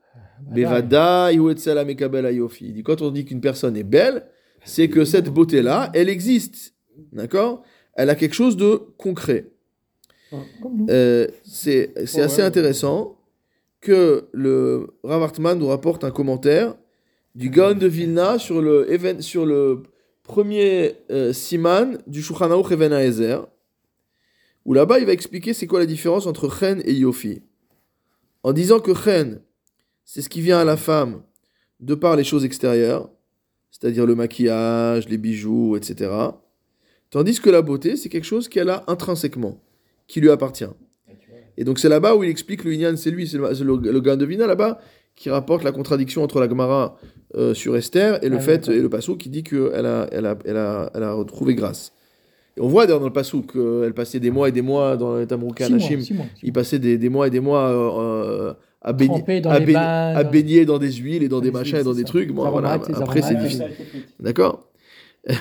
[0.55, 2.67] etzel amekabel hayofi.
[2.67, 4.25] Il dit quand on dit qu'une personne est belle,
[4.63, 6.73] c'est que cette beauté-là, elle existe.
[7.11, 7.63] D'accord?
[7.93, 9.47] Elle a quelque chose de concret.
[10.31, 10.87] Nous.
[10.89, 13.17] Euh, c'est c'est assez intéressant
[13.79, 16.75] que le Rav Hartman nous rapporte un commentaire
[17.35, 19.83] du Gaon de Vilna sur le, even- sur le
[20.23, 23.47] premier euh, siman du Shulchan Aruch Haezer,
[24.67, 27.41] où là-bas il va expliquer c'est quoi la différence entre Chen et Yofi.
[28.43, 29.39] En disant que Chen,
[30.05, 31.23] c'est ce qui vient à la femme
[31.79, 33.09] de par les choses extérieures,
[33.71, 36.11] c'est-à-dire le maquillage, les bijoux, etc.
[37.09, 39.63] Tandis que la beauté, c'est quelque chose qu'elle a intrinsèquement,
[40.07, 40.65] qui lui appartient.
[41.55, 44.25] Et donc c'est là-bas où il explique le Inyan, c'est lui, c'est le, le, le
[44.25, 44.79] Vilna là-bas,
[45.15, 46.97] qui rapporte la contradiction entre la Gemara
[47.35, 50.25] euh, sur Esther et le Ah, fait et le Passou qui dit qu'elle a, elle
[50.25, 51.93] a, elle a, elle a retrouvé grâce.
[52.59, 55.69] On voit d'ailleurs dans le Passou qu'elle passait des mois et des mois dans six
[55.69, 57.99] mois, six il passait des, des mois et des mois euh,
[58.49, 61.27] euh, à, baigner, dans à, les baigner- bains, à dans- baigner dans des huiles et
[61.29, 61.97] dans des machins et dans ça.
[61.99, 62.31] des trucs.
[62.31, 63.69] Bon, Les voilà, les après c'est difficile.
[64.19, 64.63] D'accord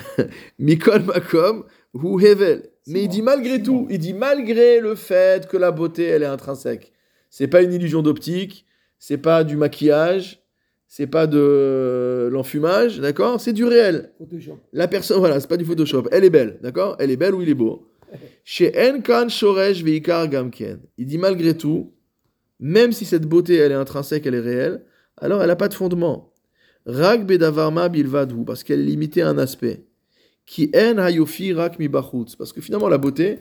[0.59, 2.63] Mikol Makom, ou Hevel.
[2.87, 6.27] Mais il dit malgré tout, il dit malgré le fait que la beauté, elle est
[6.27, 6.91] intrinsèque.
[7.29, 8.65] C'est pas une illusion d'optique,
[8.99, 10.41] c'est pas du maquillage,
[10.87, 13.41] c'est pas de l'enfumage, d'accord?
[13.41, 14.11] C'est du réel.
[14.17, 14.57] Photoshop.
[14.73, 16.05] La personne, voilà, c'est pas du Photoshop.
[16.11, 16.95] Elle est belle, d'accord?
[16.99, 17.87] Elle est belle ou il est beau?
[18.45, 20.79] Chez Enkan Shoresh Veikar Gamken.
[20.97, 21.93] Il dit malgré tout,
[22.59, 24.85] même si cette beauté, elle est intrinsèque, elle est réelle,
[25.17, 26.33] alors elle n'a pas de fondement.
[26.85, 29.83] Rag Bedavarma Bilvadhu, parce qu'elle à un aspect.
[30.45, 31.77] Qui en hayofi rak.
[32.37, 33.39] Parce que finalement, la beauté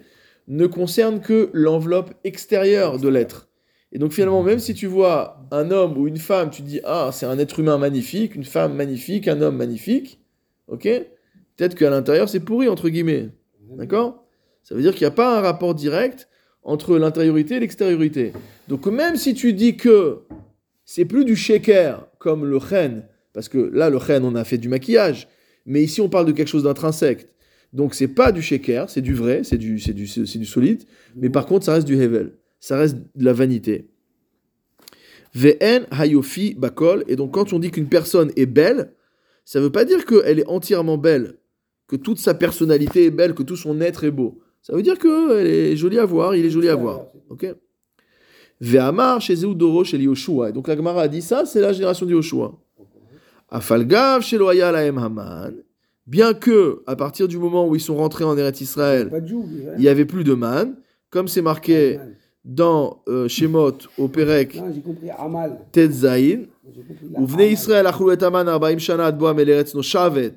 [0.49, 3.49] ne concerne que l'enveloppe extérieure de l'être.
[3.93, 6.81] Et donc finalement, même si tu vois un homme ou une femme, tu te dis,
[6.85, 10.21] ah, c'est un être humain magnifique, une femme magnifique, un homme magnifique,
[10.69, 10.89] ok
[11.57, 13.31] Peut-être qu'à l'intérieur, c'est pourri, entre guillemets.
[13.71, 14.27] D'accord?
[14.63, 16.29] Ça veut dire qu'il n'y a pas un rapport direct
[16.63, 18.33] entre l'intériorité et l'extériorité.
[18.69, 20.25] Donc même si tu dis que
[20.85, 24.59] c'est plus du shaker comme le chen, parce que là, le chen, on a fait
[24.59, 25.29] du maquillage,
[25.65, 27.29] mais ici, on parle de quelque chose d'intrinsèque.
[27.73, 30.83] Donc c'est pas du shaker, c'est du vrai, c'est du, du, c'est du solide,
[31.15, 32.33] mais par contre, ça reste du hevel.
[32.61, 33.89] Ça reste de la vanité.
[35.35, 37.05] Vn hayofi bakol.
[37.09, 38.93] Et donc, quand on dit qu'une personne est belle,
[39.45, 41.35] ça veut pas dire qu'elle est entièrement belle,
[41.87, 44.41] que toute sa personnalité est belle, que tout son être est beau.
[44.63, 47.07] Ça veut dire qu'elle est jolie à voir, il est joli à voir.
[47.29, 47.47] Ok
[48.61, 50.49] Ve'amar chez Zeudoro chez Yoshua.
[50.49, 52.59] Et donc la Gemara a dit ça, c'est la génération de Yoshua.
[53.49, 55.55] Afalgav chez Loya Laem Haman.
[56.07, 59.11] Bien que, à partir du moment où ils sont rentrés en Eretz Israël,
[59.77, 60.77] il n'y avait plus de man,
[61.11, 61.99] comme c'est marqué
[62.47, 65.59] dans euh, Shemot au Perek la Ouvnei Amal.
[67.51, 70.37] Israël achlu et aman arbaim shana ad boam el eretz no shavet,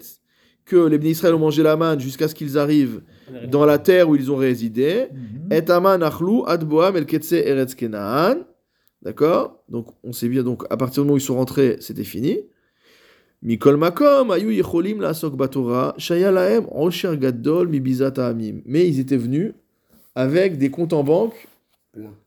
[0.65, 3.01] que les Bnei Israël ont mangé la manne jusqu'à ce qu'ils arrivent
[3.47, 5.07] dans la terre où ils ont résidé.
[5.13, 5.53] Mhm.
[5.53, 8.39] Et aman achlu ad boam el ketse eretz kenaan.
[9.03, 9.63] D'accord?
[9.69, 12.39] Donc on sait bien, donc à partir du moment où ils sont rentrés, c'était fini.
[13.41, 18.61] Mikol makom ayu yecholim la'asok batora shaya lahem osher gadol mi bizat ha'amim.
[18.65, 19.53] Mais ils étaient venus
[20.15, 21.47] avec des comptes en banque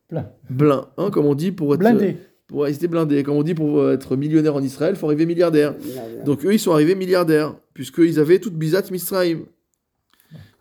[0.08, 0.30] Plein.
[0.48, 0.56] Plein.
[0.56, 2.16] pleins, hein, comme on dit pour être Blindé.
[2.46, 3.22] pour ils étaient blindés.
[3.22, 5.74] Comme on dit, pour euh, être millionnaire en Israël, il faut arriver milliardaire.
[5.78, 6.24] Milliardaire.
[6.24, 9.40] Donc eux, ils sont arrivés milliardaires, puisqu'ils avaient toute Bizat Misraim.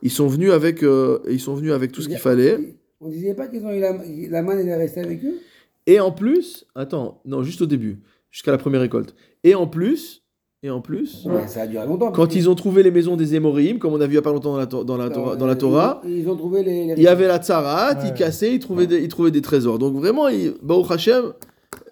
[0.01, 2.75] Ils sont venus avec, euh, ils sont venus avec tout ce qu'il fallait.
[3.01, 3.97] On disait pas qu'ils ont eu la,
[4.29, 5.39] la manne, elle est restée avec eux?
[5.85, 7.99] Et en plus, attends, non, juste au début,
[8.31, 9.15] jusqu'à la première récolte.
[9.43, 10.20] Et en plus,
[10.63, 12.11] et en plus, Mais Ça a duré longtemps.
[12.11, 14.21] quand ils ont trouvé les maisons des Émorim, comme on a vu il y a
[14.21, 16.61] pas longtemps dans la, to- dans la, Torah, dans la Torah, Ils, ils ont trouvé
[16.63, 16.85] les.
[16.87, 19.79] les- il y avait la Tsarat, ils cassaient, ils trouvaient, des, ils trouvaient des trésors.
[19.79, 21.33] Donc vraiment, ils, Baruch Hashem,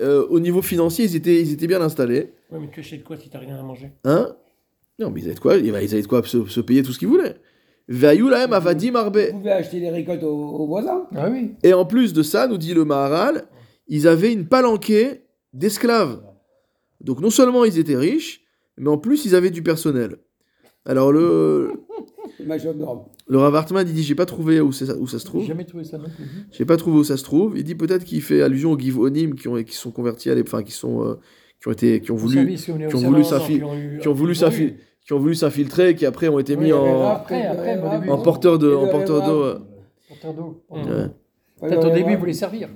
[0.01, 2.32] euh, au niveau financier, ils étaient, ils étaient bien installés.
[2.51, 3.91] Ouais, mais tu achètes quoi si t'as rien à manger?
[4.03, 4.36] Hein?
[4.99, 6.22] Non, mais ils avaient de quoi, ils avaient de quoi?
[6.26, 7.38] Se, se payer tout ce qu'ils voulaient.
[8.51, 9.17] Avadim arbe.
[9.32, 11.07] Vous pouvez acheter des récoltes aux, aux voisins.
[11.15, 11.53] Ah oui.
[11.63, 13.45] Et en plus de ça, nous dit le Maharal,
[13.88, 15.22] ils avaient une palanquée
[15.53, 16.22] d'esclaves.
[17.01, 18.41] Donc non seulement ils étaient riches,
[18.80, 20.18] mais en plus ils avaient du personnel.
[20.86, 21.72] Alors le,
[23.28, 25.46] le Rav Hartman, il dit j'ai pas trouvé où, ça- où ça se J'ai trouve.
[25.46, 26.06] jamais trouvé ça non.
[26.52, 27.58] J'ai pas trouvé où ça se trouve.
[27.58, 30.48] Il dit peut-être qu'il fait allusion aux Givonim qui ont qui sont convertis à l'ép-
[30.48, 31.16] enfin qui sont euh,
[31.62, 33.60] qui ont été qui ont voulu qui ont voulu s'affi-
[34.00, 34.74] qui ont voulu ils s'affi-
[35.06, 38.74] qui ont voulu s'infiltrer, qui après ont été mis en, Après, après, en porteur de
[38.74, 39.54] en porteur d'eau.
[40.34, 40.64] d'eau.
[40.72, 41.10] Mm.
[41.62, 42.70] Peut-être au début, il voulait servir.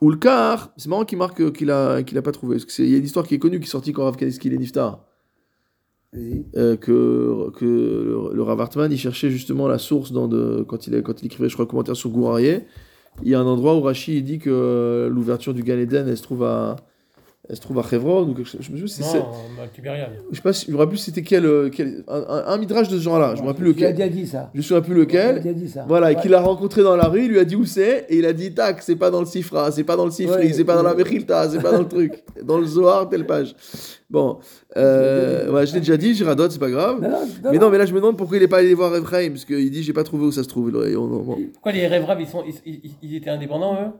[0.00, 2.56] Ou le car, c'est marrant qu'il marque euh, qu'il a, qu'il a pas trouvé.
[2.56, 4.16] Parce que il y a une histoire qui est connue qui est sortie quand Rav
[4.16, 5.04] Kaneski est niftar.
[6.16, 10.86] Euh, que, que le, le Rav Hartman, il cherchait justement la source dans de, quand,
[10.86, 12.64] il, quand il écrivait, je crois, un commentaire sur Gourarié.
[13.22, 16.08] Il y a un endroit où Rashi il dit que euh, l'ouverture du Gan Eden,
[16.08, 16.76] elle se trouve à,
[17.50, 18.22] elle se trouve à Hebron.
[18.28, 18.60] ou quelque chose.
[18.62, 19.24] Je me souviens, c'est- c'est- Non,
[19.56, 20.10] bah, Tibériade.
[20.30, 22.58] je sais pas, si- je me rappelle plus c'était quel, euh, quel un, un, un
[22.58, 23.34] midrash de ce genre-là.
[23.36, 23.94] Je me rappelle plus lequel.
[23.94, 24.50] déjà dit ça.
[24.52, 25.40] Je me souviens plus lequel.
[25.40, 25.84] déjà dit ça.
[25.88, 28.18] Voilà, et qu'il a rencontré dans la rue, il lui a dit où c'est, et
[28.18, 30.52] il a dit tac, c'est pas dans le Sifra, c'est pas dans le Sifri, Ouais,
[30.52, 31.04] c'est pas dans la ouais.
[31.04, 33.54] Mechilta, c'est pas dans le truc, dans le Zohar, telle page.
[34.10, 34.38] Bon,
[34.76, 37.00] euh, ouais, je l'ai déjà dit, Giradote, c'est pas grave.
[37.00, 37.18] Non, non,
[37.52, 39.44] Mais non, mais là je me demande pourquoi il est pas allé voir Ephraim, parce
[39.44, 40.68] qu'il dit j'ai pas trouvé où ça se trouve.
[40.86, 41.38] Et on- on- bon.
[41.52, 41.80] Pourquoi les
[42.20, 43.90] ils, sont, ils, ils- ils étaient indépendants, eux?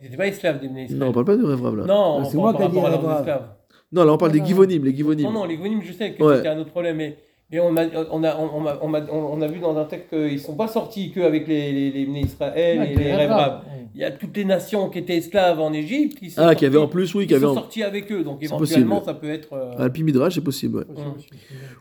[0.00, 0.98] Ils n'étaient pas esclaves des Bnei Israël.
[1.00, 1.84] Non, on parle pas de Rêve là.
[1.84, 3.48] Non, C'est on moi qui ai dit esclaves.
[3.92, 4.44] Non, là on parle des.
[4.44, 5.24] Givonim, les Givonim.
[5.24, 6.36] Non, non, les Gonim, je sais que Ouais.
[6.36, 7.16] c'était un autre problème, mais,
[7.50, 10.08] mais on, a, on, a, on, a, on, a, on a vu dans un texte
[10.10, 13.30] qu'ils ne sont pas sortis qu'avec les, les, les Bnei Israël Ouais, et les Arabes.
[13.30, 13.60] raves.
[13.92, 16.64] Il y a toutes les nations qui étaient esclaves en Égypte qui sont Ah, qui
[16.64, 17.54] avait en sortis- plus, oui, qui sont en.
[17.54, 19.06] sortis avec eux, donc C'est éventuellement possible.
[19.06, 19.52] ça peut être.
[19.52, 20.84] euh, Ah, Alpi Midrash, c'est possible, ouais.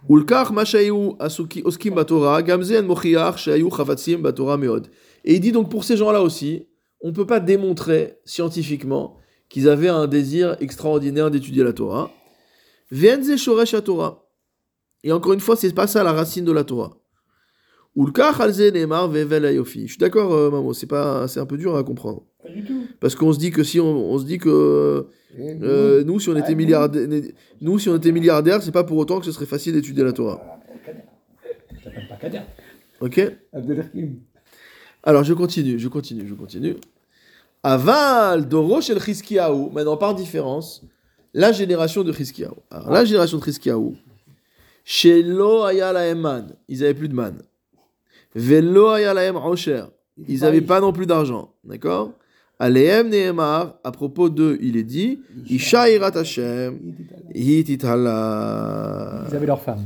[0.09, 4.87] Ulkar Mashayu Asuki Oskim Batora, Gamzen Mochiach Shayu Chavatsim Batora Meod.
[5.23, 6.65] Et il dit donc pour ces gens-là aussi,
[7.01, 9.17] on ne peut pas démontrer scientifiquement
[9.49, 12.11] qu'ils avaient un désir extraordinaire d'étudier la Torah.
[12.91, 14.27] Vienze Shoresh Torah.
[15.03, 16.97] Et encore une fois, c'est pas ça la racine de la Torah.
[17.95, 19.83] Ulkar Halze Neymar Vevel Ayofi.
[19.83, 22.23] Je suis d'accord, euh, Mamo, c'est pas, c'est un peu dur à comprendre.
[22.43, 22.83] Pas du tout.
[22.99, 25.07] Parce qu'on se dit que si on, on se dit que
[25.39, 26.89] euh, nous, si on était Ah,
[27.61, 27.79] nous.
[27.79, 30.41] si on était milliardaires, c'est pas pour autant que ce serait facile d'étudier la Torah.
[33.01, 33.21] Ok?
[35.09, 36.75] Alors je continue, je continue, je continue.
[37.63, 40.83] Aval Doro shel Chizkiyahu, maintenant par différence,
[41.33, 42.53] la génération de Chizkiyahu.
[42.69, 43.95] Alors la génération de Chizkiyahu,
[44.85, 47.41] Shelo aya lahem man, ils avaient plus de man.
[48.35, 49.85] Velo aya lahem osher,
[50.27, 52.11] ils n'avaient pas non plus d'argent, d'accord?
[52.59, 56.77] Alehem Nehemar, à propos d'eux, il est dit, Isha irat Hashem,
[57.33, 59.25] hititala.
[59.27, 59.85] Ils avaient leur femme.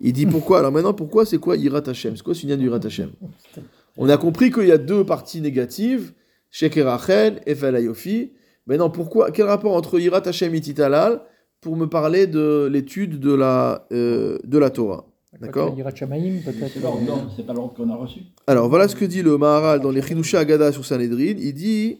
[0.00, 0.60] Il dit pourquoi?
[0.60, 2.16] Alors maintenant, pourquoi c'est quoi Irat Hashem?
[2.16, 3.10] C'est quoi ce lien du Irat Hashem?
[4.00, 6.14] On a compris qu'il y a deux parties négatives,
[6.50, 8.32] Sheker Achen et Felayofi.
[8.66, 11.20] Maintenant, pourquoi Quel rapport entre Irat Hashem et Titalal
[11.60, 15.04] pour me parler de l'étude de la, euh, de la Torah?
[15.38, 15.76] D'accord?
[15.76, 16.72] Yirat Shamaim, peut-être.
[16.72, 18.20] C'est l'ordre, non, c'est pas l'ordre qu'on a reçu.
[18.46, 21.34] Alors voilà ce que dit le Maharal dans les Chidusha Agada sur Sanhedrin.
[21.38, 21.98] Il dit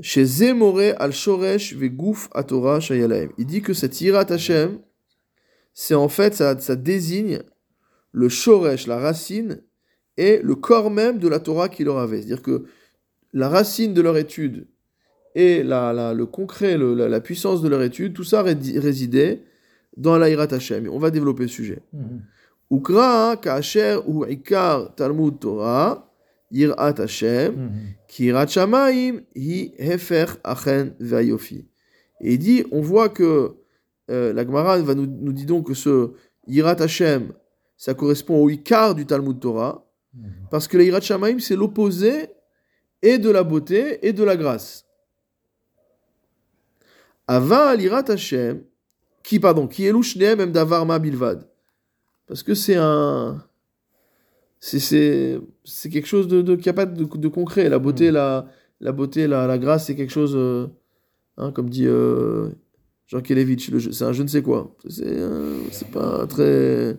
[0.00, 3.30] chez Zemore al Shoresh vegouf Torah shayalaem.
[3.38, 4.80] Il dit que cette Yirat Hashem,
[5.74, 7.38] c'est en fait, ça, ça désigne
[8.10, 9.62] le Shoresh, la racine,
[10.16, 12.18] et le corps même de la Torah qui leur avait.
[12.18, 12.64] C'est-à-dire que
[13.32, 14.66] la racine de leur étude
[15.34, 19.42] et la, le concret, la, puissance de leur étude, tout ça résidait
[19.96, 20.88] dans l'Airat Hashem.
[20.90, 21.80] On va développer le sujet.
[21.94, 22.76] Mm-hmm.
[22.76, 24.24] Ukra, Kacher, ou
[24.96, 26.10] Talmud Torah,
[26.50, 28.06] Yirat Hashem, mm-hmm.
[28.08, 31.64] Kirat Shamaim, Hi Hefer Achen Et
[32.20, 33.54] il dit, on voit que
[34.10, 36.12] euh, la Gemara va nous, nous dit donc que ce
[36.46, 37.32] Yirat Hashem,
[37.76, 39.86] ça correspond au Ikar du Talmud Torah,
[40.50, 42.28] parce que le Yirat Shamaim, c'est l'opposé
[43.00, 44.86] et de la beauté et de la grâce.
[47.26, 48.62] Ava Yirat Hashem,
[49.22, 51.48] qui, pardon, qui est même davar ma bilvad.
[52.26, 53.44] Parce que c'est un.
[54.60, 55.40] C'est,
[55.90, 57.68] quelque chose de, de, qui a pas de, de concret.
[57.68, 58.46] La beauté, la,
[58.80, 60.34] la beauté, la, la grâce, c'est quelque chose.
[60.36, 60.68] euh,
[61.36, 62.50] hein, comme dit euh,
[63.06, 64.74] Jean Kelevitch, c'est un je ne sais quoi.
[64.88, 65.58] C'est, euh,
[65.92, 66.96] pas très.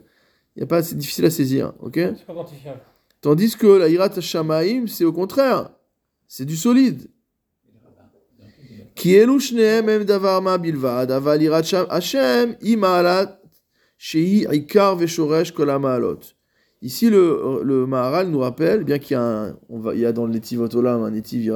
[0.56, 1.74] Y a pas, c'est difficile à saisir.
[1.80, 1.96] ok?
[1.96, 2.82] C'est pas quantifiable.
[3.24, 5.70] Tandis que la Irat Shamaim, c'est au contraire,
[6.28, 7.10] c'est du solide.
[8.96, 13.40] Qui même davarma bilvad, aval Irat Hashem, imalat,
[13.98, 16.20] shehi ikar veshoresh kolamaalot.
[16.82, 20.06] Ici, le, le, Maharal nous rappelle, bien qu'il y a, un, on va, il y
[20.06, 21.50] a dans le Otolam un Netiv,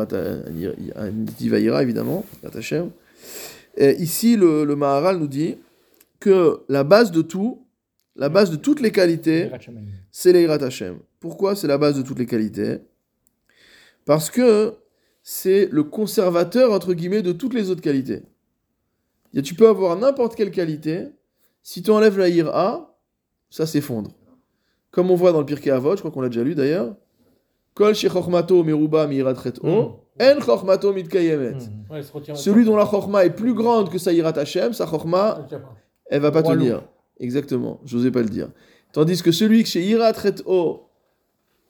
[1.53, 2.91] Aira, évidemment, Irat Hashem.
[3.76, 5.55] Et ici, le, le Maharal nous dit
[6.22, 7.66] que la base de tout,
[8.18, 9.49] la base de toutes les qualités,
[10.11, 10.97] c'est l'Eirat Hashem.
[11.20, 12.80] Pourquoi c'est la base de toutes les qualités?
[14.05, 14.76] Parce que
[15.24, 18.24] c'est le conservateur, entre guillemets, de toutes les autres qualités.
[19.34, 21.07] Et tu peux avoir n'importe quelle qualité,
[21.61, 22.97] si tu enlèves la ira,
[23.49, 24.11] ça s'effondre.
[24.91, 26.95] Comme on voit dans le Pirkei Avot, je crois qu'on l'a déjà lu d'ailleurs.
[27.74, 27.93] Kol
[28.63, 29.05] meruba
[29.63, 34.86] o, en retient- Celui dont la chorma est plus grande que sa irat Hashem, sa
[34.88, 35.45] chorma,
[36.09, 36.82] elle va pas tenir.
[37.20, 38.49] Exactement, j'osais pas le dire.
[38.93, 40.13] Tandis que celui que chez irat
[40.45, 40.84] o,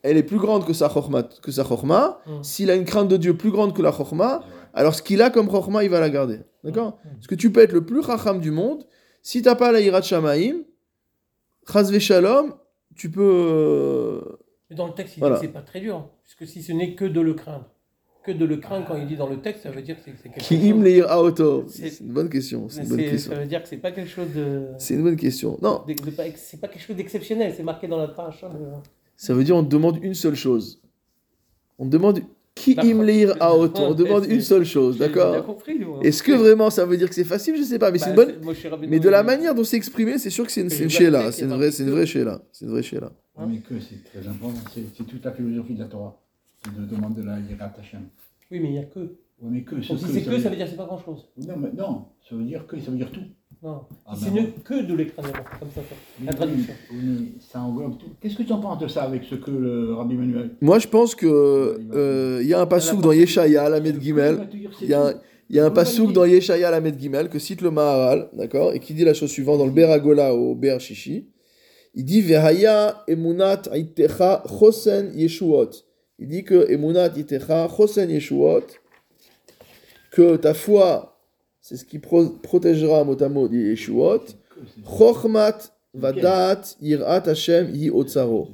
[0.02, 2.44] elle est plus grande que sa chorma, que sa chorma, Mhm.
[2.44, 4.44] s'il a une crainte de Dieu plus grande que la chorma,
[4.74, 6.40] alors ce qu'il a comme chorma, il va la garder.
[6.64, 7.10] D'accord Mhm.
[7.14, 8.84] Parce que tu peux être le plus chacham du monde,
[9.22, 10.62] si t'as pas la irat shamaim,
[11.70, 12.54] chas shalom,
[12.94, 13.22] tu peux...
[13.22, 14.20] euh,
[14.70, 15.36] Mais dans le texte, il Voilà.
[15.36, 16.08] dit que c'est pas très dur.
[16.24, 17.64] Puisque si ce n'est que de le craindre.
[18.28, 20.28] Que de le craindre, quand il dit dans le texte, ça veut dire que c'est
[20.28, 20.70] quelque Qui chose.
[20.70, 22.68] im leir auto C'est- C'est une bonne question.
[22.68, 23.32] C'est une bonne question.
[23.32, 24.66] Ça veut dire que c'est pas quelque chose de.
[24.76, 25.58] C'est une bonne question.
[25.62, 25.82] Non,
[26.36, 28.42] C'est pas quelque chose d'exceptionnel, c'est marqué dans la page.
[28.42, 28.48] le-
[29.16, 30.82] ça veut dire on demande une seule chose.
[31.78, 32.20] On demande
[32.54, 33.80] qui im leir auto.
[33.82, 35.56] On demande une seule chose, d'accord.
[36.02, 37.56] Est-ce que vraiment ça veut dire que c'est facile?
[37.56, 38.88] Je sais pas, mais Bah, c'est une bonne.
[38.90, 40.90] Mais de la manière dont c'est exprimé, c'est sûr que c'est une, Que c'est une
[40.90, 41.08] C'est
[41.46, 42.42] vraie, c'est une vraie shéla.
[42.52, 42.82] C'est une vraie.
[42.82, 46.20] Ouais, mais que c'est très important, c'est c'est toute la philosophie de la Torah,
[46.64, 48.02] c'est de demander la Yirat Hashem.
[48.50, 49.00] Oui, mais il n'y a que.
[49.40, 50.98] Ouais, mais que, ce Donc, si c'est que, ça veut dire que c'est pas grand
[50.98, 51.28] chose.
[51.46, 53.20] Non, mais non, ça veut dire que, ça veut dire tout.
[53.62, 53.82] Non.
[54.06, 54.52] Ah, Si ben c'est bon.
[54.64, 55.80] que de l'écran, comme ça.
[56.20, 56.74] Oui, La traduction.
[56.92, 58.06] oui, mais ça englobe tout.
[58.20, 60.88] Qu'est-ce que tu en penses de ça avec ce que le Rabbi Manuel Moi, je
[60.88, 61.26] pense que
[61.92, 64.48] euh, il y a un pasouk dans Yeshaya, la Med Gimel.
[64.82, 65.12] Il y a un,
[65.50, 68.80] il y a un pasouk dans Yeshaya, la Gimel, que cite le Maharal, d'accord, et
[68.80, 71.28] qui dit la chose suivante dans le Beragola au Ber Shishi.
[71.94, 75.70] Il dit Vehaya emunat aitecha chosen yeshuot.
[76.18, 78.66] Il dit que emunat aitecha chosen yeshuot,
[80.10, 81.16] que ta foi,
[81.60, 84.24] c'est ce qui pro- protégera mot à mot des yeshuot.
[84.84, 85.58] Chochmat
[85.94, 88.48] vadat yirat Hashem yi otsaro.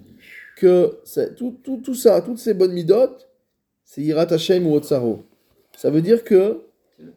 [0.57, 0.99] Que
[1.37, 3.29] tout, tout, tout ça, toutes ces bonnes midotes,
[3.85, 5.23] c'est yirat Hashem ou otsaro.
[5.77, 6.65] Ça veut dire que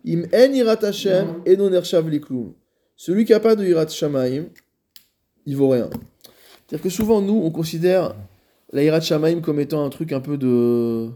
[0.05, 2.53] im en yirat Hashem et non ershav liklum.
[2.95, 4.45] Celui qui n'a pas de yirat shamaim,
[5.45, 5.89] il vaut rien.
[6.67, 8.15] C'est-à-dire que souvent, nous, on considère
[8.73, 11.09] la shamaim comme étant un truc un peu de...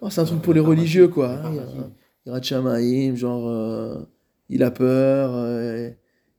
[0.00, 1.40] Oh, c'est un truc pour les religieux, quoi.
[1.44, 1.90] hein.
[2.26, 3.96] Yirat shamaim, genre, euh,
[4.48, 5.90] il a peur, euh,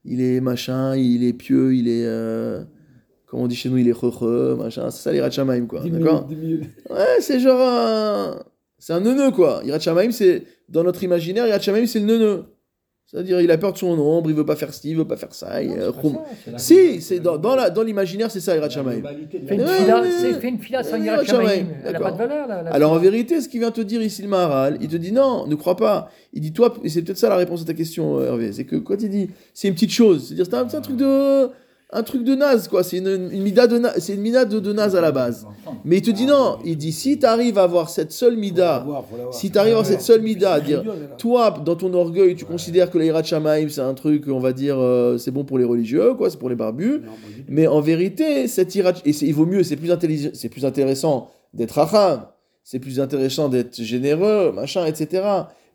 [0.04, 2.04] il est machin, il est pieux, il est...
[2.06, 2.62] euh,
[3.26, 4.90] comme on dit chez nous, il est heureux, machin.
[4.90, 5.82] C'est ça l'yirat shamaim, quoi.
[5.88, 6.28] D'accord
[6.90, 8.42] Ouais, c'est genre un...
[8.78, 9.62] C'est un neuneu, quoi.
[9.64, 10.44] Yirat Shamaim, c'est...
[10.68, 12.44] Dans notre imaginaire, Yirat Shamaim, c'est le neuneu.
[13.08, 15.16] C'est-à-dire, il a peur de son ombre, il veut pas faire ci, il veut pas
[15.16, 15.58] faire ça.
[15.58, 16.18] euh, roum.
[16.56, 19.00] Si, c'est dans, dans, la, dans l'imaginaire, c'est ça, Yirat Shamaim.
[19.46, 21.66] Fais une fila, c'est- une fila sans Shamaim.
[21.84, 22.56] Elle n'a pas de valeur, là.
[22.72, 25.46] Alors en vérité, ce qui vient te dire ici le Maharal, il te dit non,
[25.46, 26.10] ne crois pas.
[26.32, 28.64] Il dit toi, et c'est peut-être ça la réponse à ta question, euh, Hervé, c'est
[28.64, 31.48] que quand il dit c'est une petite chose, c'est-à-dire c'est un, c'est un truc de,
[31.92, 34.72] un truc de naze quoi, c'est une, une mida de, c'est une mida de, de
[34.72, 35.46] naze à la base.
[35.84, 38.84] Mais il te dit non, il dit si tu arrives à avoir cette seule mida,
[39.32, 40.82] si tu arrives à avoir cette seule mida, à dire
[41.16, 44.76] toi dans ton orgueil tu considères que l'Irat Shamaim c'est un truc, on va dire
[44.78, 47.02] euh, c'est bon pour les religieux quoi, c'est pour les barbus.
[47.48, 50.64] Mais en vérité, cette ira, et c'est- il vaut mieux, c'est plus, intelligent- c'est plus
[50.64, 52.26] intéressant d'être racham,
[52.64, 55.22] c'est plus intéressant d'être généreux, machin, etc.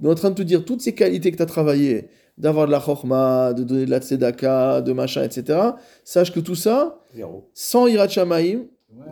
[0.01, 2.71] Mais en train de te dire toutes ces qualités que tu as travaillées, d'avoir de
[2.71, 5.59] la chorma, de donner de la tzedaka, de machin, etc.
[6.03, 7.49] Sache que tout ça, Zéro.
[7.53, 8.61] sans irat shamaim,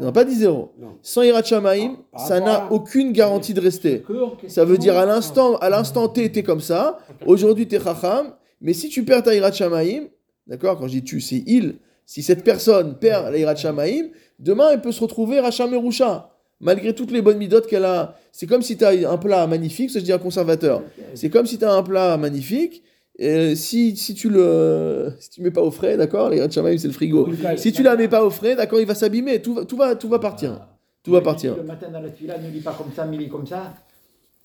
[0.02, 0.98] non pas dit zéro, Non.
[1.02, 4.04] sans irat shamaim, Ah, ça n'a à- aucune garantie de rester.
[4.48, 6.98] Ça veut dire à l'instant, à l'instant T, t'es comme ça.
[7.26, 8.34] Aujourd'hui, t'es chacham.
[8.62, 10.08] Mais si tu perds ta irat shamaim,
[10.48, 11.76] d'accord, quand je dis tu, c'est il.
[12.06, 14.08] Si cette personne perd la irat shamaim,
[14.40, 16.32] demain, elle peut se retrouver racham et roucha.
[16.60, 18.16] Malgré toutes les bonnes midotes qu'elle a.
[18.34, 20.82] C'est comme si tu as un plat magnifique, ça je dis un conservateur.
[21.14, 22.84] C'est comme si tu as un plat magnifique.
[23.22, 26.88] Et si, si tu le si tu mets pas au frais, d'accord, irat shamaim c'est
[26.88, 27.28] le frigo.
[27.58, 29.96] Si tu la mets pas au frais, d'accord, il va s'abîmer, tout va, tout va,
[29.96, 30.66] tout va partir.
[31.04, 31.58] Tout va partir.
[31.58, 33.74] Le matin dans la tuila, ne lis pas comme ça, mais lis comme ça.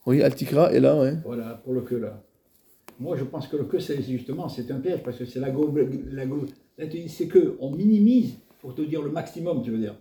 [0.06, 1.14] Oui, Altikra est là, ouais.
[1.24, 2.20] Voilà, pour le que là.
[2.98, 5.50] Moi, je pense que le que, c'est justement, c'est un piège, parce que c'est la
[5.50, 5.72] go...
[6.12, 6.44] La go
[6.76, 9.94] là, tu dis, c'est que on minimise pour te dire le maximum, tu veux dire.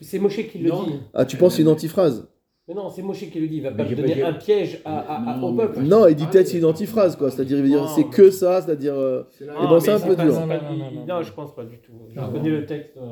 [0.00, 0.86] C'est Moshe qui le Non.
[0.86, 1.00] dit.
[1.12, 2.26] Ah, tu penses c'est une antiphrase?
[2.66, 3.56] Mais non, c'est Moshe qui le dit.
[3.56, 5.80] Il va pas donner un piège à, à- à- Non, au peuple.
[5.82, 7.30] Non, il dit peut-être c'est une antiphrase, quoi.
[7.30, 8.94] C'est-à-dire, il veut dire c'est que ça, c'est-à-dire.
[8.94, 10.32] euh, C'est là- Eh ben, c'est un peu dur.
[10.34, 11.92] c'est Non, je pense pas du tout.
[12.14, 12.92] Je connais le texte.
[12.96, 13.02] euh,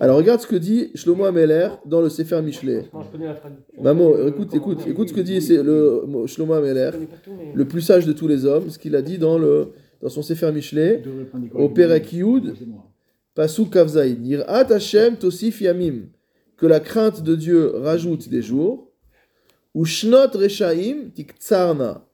[0.00, 2.86] Alors, regarde ce que dit Shlomo Ameler dans le Sefer Michelet.
[2.92, 3.80] Non, je connais la traduction.
[3.80, 6.90] Maman, écoute, écoute, écoute ce que dit c'est le Shlomo Ameler,
[7.54, 9.68] le plus sage de tous les hommes, ce qu'il a dit dans, le,
[10.02, 11.04] dans son Sefer Michelet,
[11.54, 11.68] au.
[11.68, 12.66] Perek Yud, C'est.
[13.36, 14.26] Pasuk Kavzaïd.
[14.26, 16.06] Yirat Hashem tosif yamim.
[16.64, 18.90] Que la crainte de Dieu rajoute des jours.
[19.74, 22.06] Ou Shnot Rechaim tiktsarna.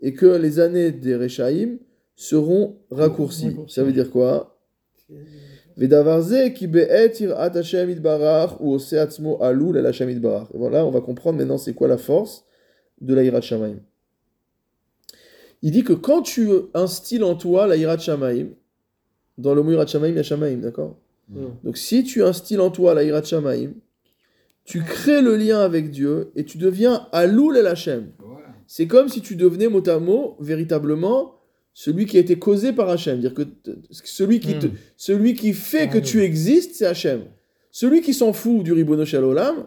[0.00, 1.76] Et que les années des Rechaim
[2.16, 3.54] seront raccourcies.
[3.68, 4.58] Ça veut dire quoi?
[5.06, 6.66] Ki
[8.58, 9.92] ou alul
[10.54, 12.44] voilà, on va comprendre maintenant c'est quoi la force
[13.00, 13.78] de la yirat shamaim.
[15.62, 18.48] Il dit que quand tu instilles en toi la yirat shamaim,
[19.38, 20.98] dans le mot yirat shamaim, il y a shamaim, d'accord?
[21.28, 21.46] Mm.
[21.64, 23.70] Donc si tu instilles en toi la shamaim,
[24.64, 28.10] tu crées le lien avec Dieu et tu deviens alul el Hashem.
[28.18, 28.46] Voilà.
[28.66, 31.34] C'est comme si tu devenais mot à mot, véritablement,
[31.72, 33.20] celui qui a été causé par Hachem.
[33.20, 33.42] Dire que
[33.92, 34.72] celui qui, te- Hmm.
[34.96, 37.22] celui qui fait que Ah, tu existes, c'est Hachem.
[37.70, 39.66] Celui qui s'en fout du ribono Olam,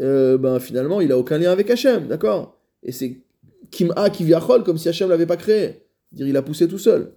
[0.00, 2.56] euh, ben finalement, il a aucun lien avec Hachem, d'accord?
[2.82, 3.18] Et c'est
[3.70, 5.82] Kim'a qui viachol, comme si Hachem l'avait pas créé.
[6.12, 7.12] Dire, il a poussé tout seul.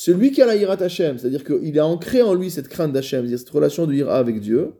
[0.00, 3.22] Celui qui a la hirat Hachem, c'est-à-dire qu'il a ancré en lui cette crainte d'Hachem,
[3.22, 4.74] c'est-à-dire cette relation de hira avec Dieu,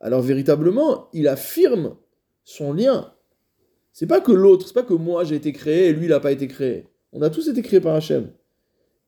[0.00, 1.94] alors véritablement, il affirme
[2.42, 3.12] son lien.
[3.92, 6.20] C'est pas que l'autre, c'est pas que moi j'ai été créé et lui il n'a
[6.20, 6.86] pas été créé.
[7.12, 8.30] On a tous été créés par Hachem.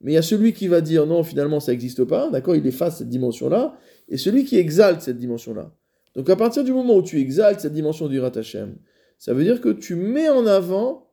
[0.02, 2.66] Mais il y a celui qui va dire non, finalement ça n'existe pas, d'accord, il
[2.66, 3.74] efface cette dimension-là,
[4.10, 5.72] et celui qui exalte cette dimension-là.
[6.14, 8.76] Donc à partir du moment où tu exaltes cette dimension du Hirat Hachem,
[9.18, 11.08] ça veut dire que tu mets en avant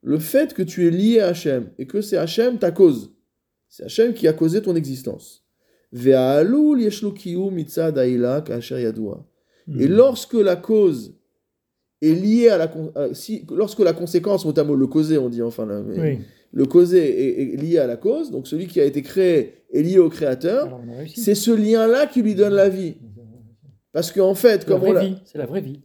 [0.00, 3.12] le fait que tu es lié à Hachem et que c'est Hachem ta cause.
[3.68, 5.44] C'est Hachem qui a causé ton existence.
[8.80, 9.26] Yadua.
[9.66, 9.80] Hmm.
[9.80, 11.14] Et lorsque la cause
[12.02, 12.68] est liée à la
[13.14, 16.18] si, lorsque la conséquence, notamment le causé, on dit enfin là, mais Oui.
[16.52, 19.82] le causé est, est lié à la cause, donc celui qui a été créé est
[19.82, 22.94] lié au créateur, a c'est ce lien-là qui lui donne la vie.
[23.92, 25.16] Parce qu'en fait, la comme on, l'a- vie.
[25.24, 25.80] C'est la vraie vie.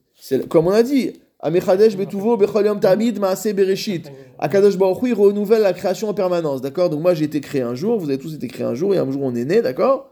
[0.49, 1.13] comme on a dit,
[1.45, 4.09] Amechadesh betuvo bechol yom tamid maaseh bereshit.
[4.39, 6.89] Akadosh Baruch il renouvelle la création en permanence, d'accord?
[6.89, 8.97] Donc moi j'ai été créé un jour, vous avez tous été créés un jour, et
[8.97, 10.09] un jour on est né, d'accord?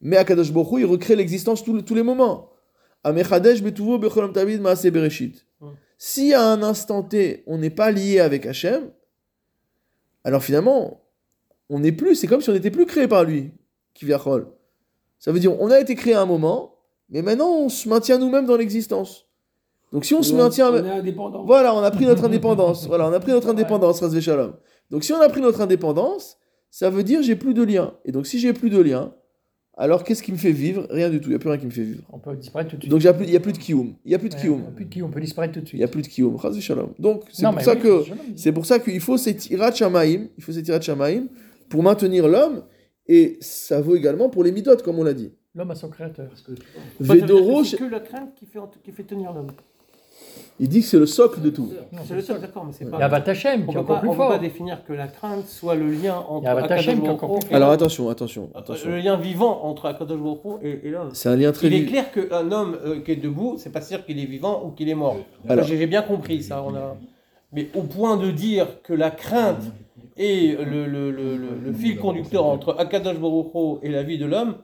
[0.00, 2.52] Mais Akadosh Baruch il recrée l'existence tous, tous les moments.
[3.04, 5.46] Amechadesh betuvo bechol yom tamid maaseh bereshit.
[5.98, 8.90] Si à un instant T, on n'est pas lié avec Hachem,
[10.24, 11.02] alors finalement,
[11.68, 13.52] on n'est plus, c'est comme si on n'était plus créé par lui,
[13.94, 14.06] qui
[15.18, 16.76] Ça veut dire, on a été créé à un moment,
[17.10, 19.25] mais maintenant on se maintient nous-mêmes dans l'existence.
[19.92, 20.70] Donc si on se maintient...
[20.72, 21.44] On est indépendant.
[21.44, 22.86] Voilà, on a pris notre indépendance.
[22.86, 24.54] Voilà, on a pris notre indépendance, Razvé Shalom.
[24.90, 26.38] Donc si on a pris notre indépendance,
[26.70, 27.94] ça veut dire j'ai plus de lien.
[28.04, 29.12] Et donc si j'ai plus de lien,
[29.78, 30.86] alors qu'est-ce qui me fait vivre?
[30.90, 32.02] Rien du tout, il n'y a plus rien qui me fait vivre.
[32.12, 32.90] On peut disparaître tout de suite.
[32.90, 33.94] Donc il n'y a, plus- il y a plus de kiyum.
[34.04, 35.60] Il n'y a plus de Ouais, on a plus de qui, on peut disparaître tout
[35.60, 35.78] de Il suite.
[35.80, 36.90] n'y a plus de Shalom.
[36.98, 38.02] Donc c'est pour ça que...
[38.36, 41.26] c'est pour ça qu'il faut cette irat shamaim, il faut cette irat shamaim
[41.68, 42.62] pour maintenir l'homme,
[43.06, 45.32] et ça vaut également pour les midotes, comme on l'a dit.
[45.54, 46.28] L'homme a son créateur.
[47.00, 49.50] Vedoro, C'est que la crainte qui fait, qui fait tenir l'homme.
[50.58, 51.70] Il dit que c'est le socle de tout.
[52.06, 53.04] C'est le seul, d'accord, mais c'est Il y a pas.
[53.16, 54.38] Avat Hashem qui est encore plus on peut pas fort.
[54.38, 57.10] définir que la crainte soit le lien entre Il y a Avat Hashem qui est
[57.10, 58.88] encore Akadosh plus Baruch Alors attention, attention, attention.
[58.88, 61.10] Le lien vivant entre Akadosh Baruch et, et l'homme.
[61.12, 63.82] C'est un lien très Il est clair qu'un homme euh, qui est debout, c'est pas
[63.82, 65.16] sûr qu'il est vivant ou qu'il est mort.
[65.48, 66.62] Alors- J'ai bien compris ça.
[66.66, 66.96] On a...
[67.52, 69.62] Mais au point de dire que la crainte
[70.16, 74.24] est le, le, le, le- le fil conducteur entre Akadosh Baruch et la vie de
[74.24, 74.54] l'homme,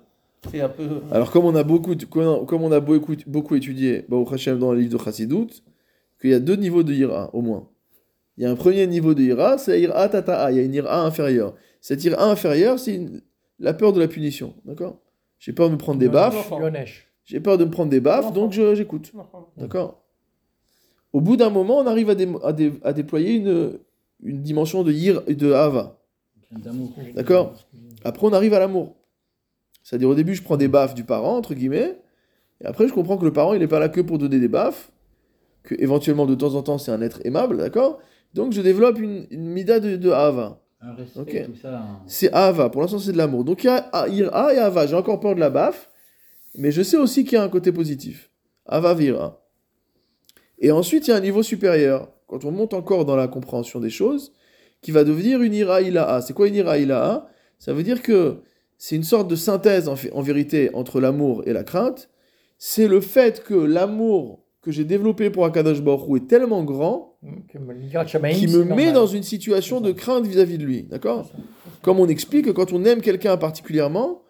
[0.51, 0.89] c'est un peu.
[1.11, 4.81] Alors, comme on a beaucoup, comme on a beaucoup, beaucoup étudié Baruch Hashem dans le
[4.81, 5.49] livre de Chassidut,
[6.21, 7.69] qu'il y a deux niveaux de ira, au moins.
[8.39, 10.75] Il y a un premier niveau de ira, c'est ira tata'a, il y a une
[10.75, 11.55] ira inférieure.
[11.81, 13.21] Cette ira inférieure, c'est une-
[13.59, 14.99] la peur de la punition, d'accord?
[15.39, 16.35] J'ai peur de me prendre des baffes,
[17.25, 19.13] j'ai peur de me prendre des baffes, donc j'écoute,
[19.57, 20.03] d'accord?
[21.13, 23.79] Au bout d'un moment, on arrive à, dé- à dé- à déployer une,
[24.23, 25.99] une dimension de ir et de hava.
[27.15, 27.55] D'accord?
[28.05, 28.95] Après, on arrive à l'amour.
[29.83, 31.99] C'est-à-dire, au début, je prends des baffes du parent, entre guillemets,
[32.61, 34.49] et après, je comprends que le parent, il n'est pas là que pour donner des
[34.49, 34.93] baffes,
[35.65, 37.99] que éventuellement, de temps en temps, c'est un être aimable, d'accord?
[38.35, 40.61] Donc, je développe une, une mida de, de Hava.
[40.81, 41.45] Un respect, Ok.
[41.47, 41.79] tout ça.
[41.79, 42.01] hein.
[42.07, 43.45] C'est Hava, pour l'instant, c'est de l'amour.
[43.45, 44.87] Donc, il y a Ira et Hava.
[44.87, 45.91] J'ai encore peur de la baffe,
[46.57, 48.31] mais je sais aussi qu'il y a un côté positif.
[48.67, 49.41] Hava vira.
[50.59, 52.09] Et ensuite, il y a un niveau supérieur.
[52.27, 54.33] Quand on monte encore dans la compréhension des choses,
[54.81, 56.21] qui va devenir une ira ilaha.
[56.23, 57.29] C'est quoi une ira ilaha
[57.59, 58.39] Ça veut dire que
[58.85, 62.11] c'est une sorte de synthèse en, fait- en vérité entre l'amour et la crainte.
[62.59, 67.17] C'est le fait que l'amour que j'ai développé pour Akadosh Baruch Hu est tellement grand
[68.35, 70.83] qui me met dans une situation de crainte vis-à-vis de lui.
[70.83, 71.31] D'accord
[71.83, 74.23] Comme on explique que quand on aime quelqu'un particulièrement,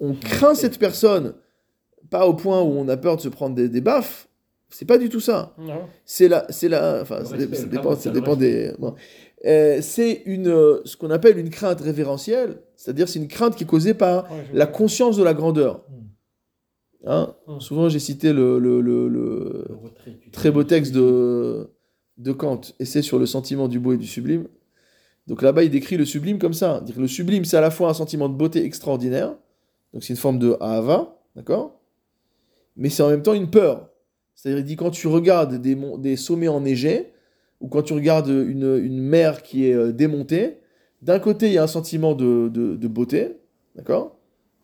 [0.00, 1.32] on craint cette personne,
[2.10, 4.28] pas au point où on a peur de se prendre des, des baffes.
[4.68, 5.54] C'est pas du tout ça.
[5.58, 5.80] Non.
[6.04, 8.72] C'est la, c'est la, enfin, ça, dépend, ça dépend des.
[8.78, 8.94] bon.
[9.46, 13.64] Euh, c'est une, euh, ce qu'on appelle une crainte révérentielle, c'est-à-dire c'est une crainte qui
[13.64, 15.84] est causée par la conscience de la grandeur.
[17.04, 17.60] Hein Mm.
[17.60, 19.64] Souvent, j'ai cité le,
[20.32, 21.70] très beau texte de,
[22.18, 24.46] de Kant, Essai sur le sentiment du beau et du sublime.
[25.26, 26.80] Donc là-bas, il décrit le sublime comme ça.
[26.80, 29.34] Dire le sublime, c'est à la fois un sentiment de beauté extraordinaire,
[29.92, 31.80] donc c'est une forme de Ahava, d'accord?
[32.76, 33.88] Mais c'est en même temps une peur.
[34.34, 37.12] C'est-à-dire, il dit quand tu regardes des, sommets enneigés,
[37.60, 40.58] ou quand tu regardes une, une mer qui est euh, démontée,
[41.06, 43.36] d'un côté, il y a un sentiment de, de- de beauté,
[43.76, 44.16] D'accord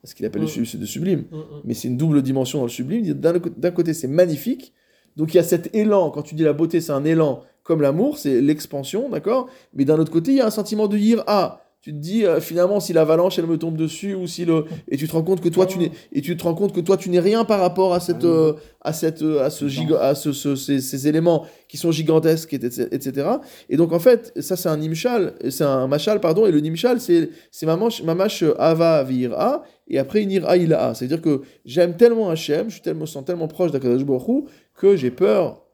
[0.05, 0.47] Ce qu'il appelle Mm.
[0.57, 1.25] le de sublime.
[1.31, 1.43] Mm, mm.
[1.65, 3.05] Mais c'est une double dimension dans le sublime.
[3.15, 4.73] D'un côté, c'est magnifique.
[5.17, 6.11] Donc il y a cet élan.
[6.11, 9.99] Quand tu dis la beauté, c'est un élan comme l'amour, c'est l'expansion, d'accord Mais d'un
[9.99, 11.62] autre côté, il y a un sentiment de ira.
[11.85, 14.97] Tu te dis euh, finalement si l'avalanche elle me tombe dessus ou si le et
[14.97, 16.97] tu te rends compte que toi tu n'es et tu te rends compte que toi
[16.97, 18.53] tu n'es rien par rapport à cette euh,
[18.83, 22.53] à cette euh, à ce giga- à ce, ce- ces, ces éléments qui sont gigantesques
[22.55, 23.27] etc etc.
[23.69, 27.01] et donc en fait ça c'est un nimshal c'est un machal pardon et le nimshal
[27.01, 31.41] c'est c'est mamash mamash ava vira et après une ira ila c'est à dire que
[31.65, 34.45] j'aime tellement Hachem je suis tellement sens tellement proche d'Akadosh Baruch
[34.77, 35.65] que j'ai peur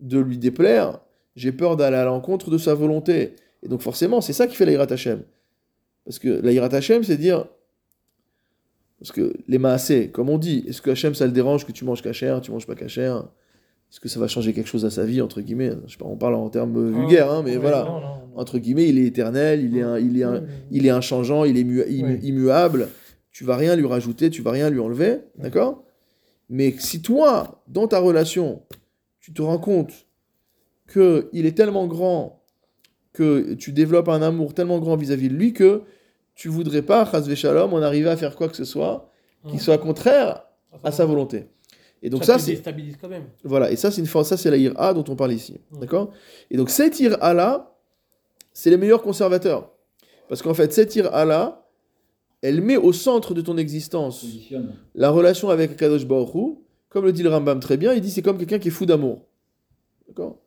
[0.00, 1.00] de lui déplaire.
[1.36, 3.34] J'ai peur d'aller à l'encontre de sa volonté.
[3.62, 5.20] Et donc forcément c'est ça qui fait la Hirat Hashem
[6.08, 7.44] parce que la Hirat Hashem, c'est dire.
[8.98, 11.84] Parce que les maasés, comme on dit, est-ce que Hashem ça le dérange que tu
[11.84, 13.14] manges kasher, tu manges pas kasher?
[13.90, 15.70] Est-ce que ça va changer quelque chose à sa vie, entre guillemets?
[15.86, 17.84] Je sais pas, on parle en termes vulgaires, hein, mais voilà.
[17.84, 18.12] non, non, non.
[18.36, 21.56] Entre guillemets, il est éternel, il est, un, il est, un, il est inchangeant, il
[21.58, 22.18] est mu- immu- Oui.
[22.22, 22.88] immuable.
[23.30, 25.84] Tu vas rien lui rajouter, tu vas rien lui enlever, d'accord?
[26.48, 28.62] Mais si toi, dans ta relation,
[29.20, 29.92] tu te rends compte
[30.86, 32.42] que il est tellement grand,
[33.12, 35.82] que tu développes un amour tellement grand vis-à-vis de lui que
[36.38, 39.10] tu voudrais pas, chas shalom, en arriver à faire quoi que ce soit
[39.50, 40.44] qui soit contraire
[40.84, 41.46] à sa volonté.
[42.00, 43.24] Et donc ça, ça, c'est déstabilise quand même.
[43.42, 46.12] voilà, et ça c'est une force, ça c'est la ira dont on parle ici, d'accord?
[46.50, 47.76] Et donc cette ira là,
[48.52, 49.72] c'est les meilleurs conservateurs,
[50.28, 51.68] parce qu'en fait cette ira là,
[52.40, 54.24] elle met au centre de ton existence
[54.94, 56.54] la relation avec Kadosh Baruch Hu,
[56.88, 58.86] comme le dit le Rambam très bien, il dit c'est comme quelqu'un qui est fou
[58.86, 59.26] d'amour,
[60.06, 60.38] d'accord?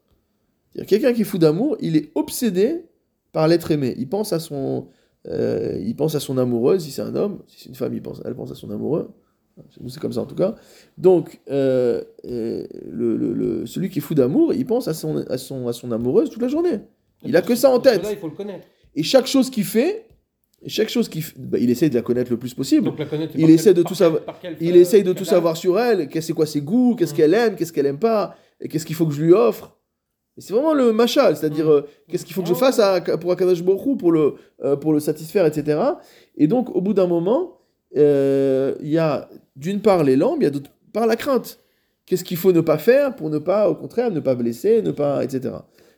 [0.71, 2.85] C'est-à-dire, Quelqu'un qui est fou d'amour, il est obsédé
[3.33, 3.93] par l'être aimé.
[3.97, 4.87] Il pense à son,
[5.27, 8.01] euh, il pense à son amoureuse, si c'est un homme, si c'est une femme, il
[8.01, 9.09] pense, elle pense à son amoureux.
[9.79, 10.55] Nous, c'est comme ça en tout cas.
[10.97, 15.17] Donc, euh, euh, le, le- le- celui qui est fou d'amour, il pense à son,
[15.27, 16.79] à, son, à son amoureuse toute la journée.
[17.23, 18.01] Il a que ça en tête.
[18.09, 18.65] il faut le connaître.
[18.95, 20.05] Et chaque chose qu'il fait,
[20.65, 22.85] chaque chose qu'il fait, bah, il essaie de la connaître le plus possible.
[22.85, 22.95] Donc,
[23.35, 24.21] Il essaie de tout savoir-
[24.59, 27.17] Il essaye de tout savoir sur elle, c'est quoi ses goûts, qu'est-ce Mm.
[27.17, 29.77] qu'elle aime, qu'est-ce qu'elle aime pas, et qu'est-ce qu'il faut que je lui offre.
[30.37, 31.69] C'est vraiment le machal, c'est-à-dire Mm.
[31.71, 34.93] euh, qu'est-ce qu'il faut que je fasse à- pour Akadash Hu pour le, euh, pour
[34.93, 35.79] le satisfaire, etc.
[36.37, 37.57] Et donc, au bout d'un moment,
[37.97, 41.59] euh, il y a d'une part l'élan, mais il y a d'autre part la crainte.
[42.05, 44.91] Qu'est-ce qu'il faut ne pas faire pour ne pas, au contraire, ne pas blesser, ne
[44.91, 45.53] pas, etc.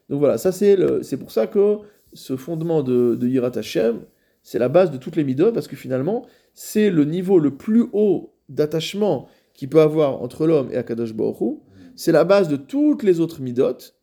[0.09, 1.77] Donc voilà, ça c'est c'est pour ça que
[2.13, 4.01] ce fondement de, de Yirat Hashem,
[4.43, 7.86] c'est la base de toutes les midotes, parce que finalement, c'est le niveau le plus
[7.93, 11.55] haut d'attachement qu'il peut avoir entre l'homme et Akadosh Baruch Hu.
[11.95, 13.95] C'est la base de toutes les autres midotes.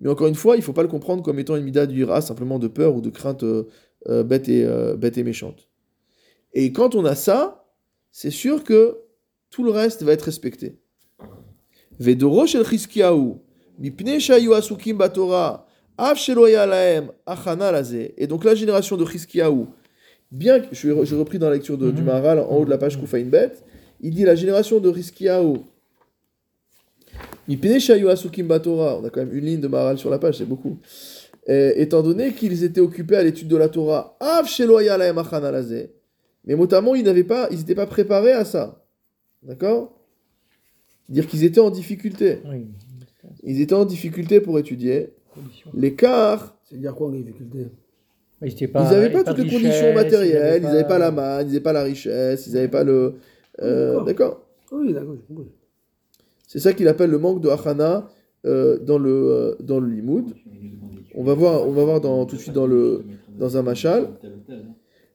[0.00, 2.00] Mais encore une fois, il ne faut pas le comprendre comme étant une mida du
[2.00, 3.68] ira, simplement de peur ou de crainte euh,
[4.08, 5.68] euh, bête, et, euh, bête et méchante.
[6.54, 7.66] Et quand on a ça,
[8.10, 8.96] c'est sûr que
[9.50, 10.78] tout le reste va être respecté.
[18.16, 19.66] Et donc la génération de Chizkiyahu,
[20.30, 22.06] bien que, je, repris dans la lecture de, du mhm.
[22.06, 23.02] Maharal en haut de la page mhm.
[23.02, 23.52] Koufaïn Bet,
[24.00, 25.58] il dit la génération de Chizkiyahu,
[27.48, 30.78] on a quand même une ligne de Maral sur la page, c'est beaucoup.
[31.46, 34.16] Étant donné qu'ils étaient occupés à l'étude de la Torah,
[36.46, 38.84] mais notamment ils n'avaient pas, ils n'étaient pas préparés à ça,
[39.42, 39.96] d'accord?
[41.08, 42.38] Dire qu'ils étaient en difficulté.
[43.42, 45.12] Ils étaient en difficulté pour étudier.
[45.74, 46.56] L'écart.
[46.64, 47.66] C'est-à-dire quoi les difficultés?
[48.42, 51.72] Ils n'avaient pas, toutes les conditions matérielles, ils n'avaient pas la manne, ils n'avaient pas
[51.72, 53.16] la richesse, ils n'avaient pas le.
[54.06, 55.16] d'accord Oui, d'accord,
[56.50, 58.08] c'est ça qu'il appelle le manque de Hachana
[58.44, 60.34] euh, dans, le, euh, Limoud.
[61.14, 63.04] On va voir, on va voir tout de suite dans, le,
[63.38, 64.08] dans un machal.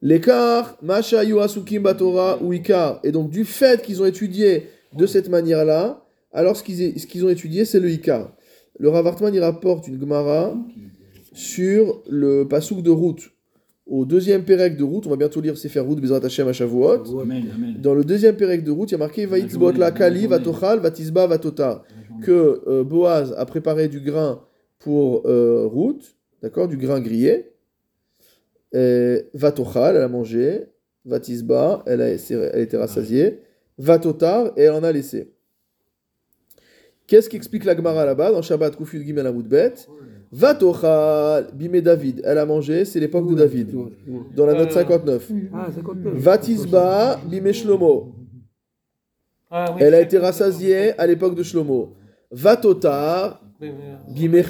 [0.01, 3.01] L'écart, Masha Yu Asukim Batora ou Ikar.
[3.03, 7.65] Et donc, du fait qu'ils ont étudié de cette manière-là, alors ce qu'ils ont étudié,
[7.65, 8.31] c'est le Ikar.
[8.79, 10.55] Le Rav Hartman, il rapporte une Gemara
[11.33, 13.34] sur le Passouk de route.
[13.87, 17.03] Au deuxième Pérec de route, on va bientôt lire Sefer Route, Bezrat Hashem à Shavuot.
[17.79, 21.27] Dans le deuxième Pérec de route, il y a marqué Vaïtzbot la Kali, Vatochal, Vatisba,
[21.27, 21.83] Vatota.
[22.23, 24.41] Que euh, Boaz a préparé du grain
[24.79, 27.51] pour euh, route, d'accord, du grain grillé.
[28.73, 30.65] Vatochal, elle a mangé.
[31.05, 33.41] Vatisba, elle a, elle était rassasiée.
[33.77, 35.31] Vatotar, et elle en a laissé.
[37.07, 39.73] Qu'est-ce qu'explique la Gemara là-bas dans Shabbat Kufyud Gimel Amoudbet
[40.35, 43.69] Vatochal, Bimé David, elle a mangé, c'est l'époque de David,
[44.35, 45.31] dans la note Euh, 59.
[45.53, 46.13] Ah, 59.
[46.15, 48.13] Vatisba, Bimé Shlomo,
[49.49, 51.93] Ah, elle a été rassasiée à l'époque de Shlomo.
[52.31, 53.69] Vatotar, oui.
[54.13, 54.43] Bimé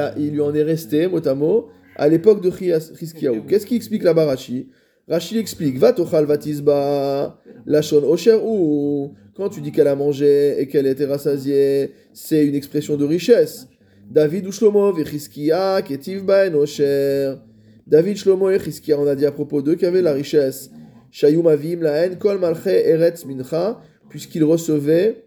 [0.00, 3.42] a, il lui en est resté, mot à mot, à l'époque de Chizkiyahu.
[3.46, 4.70] Qu'est-ce qui explique là-bas Rashi
[5.08, 9.14] Rashi explique Vatochal Vatisba, Lachon Osher ou?
[9.36, 13.04] Quand tu dis qu'elle a mangé et qu'elle a été rassasiée, c'est une expression de
[13.04, 13.68] richesse.
[14.10, 17.38] David ou Shlomo, Vechizkiya, Ketiv Ben Osher.
[17.86, 20.70] David, Shlomo et Chizkiya, on a dit à propos d'eux qu'il y avait la richesse.
[21.10, 25.24] Shayum Avim Laen Kol Malche Eretz Mincha, puisqu'il recevait,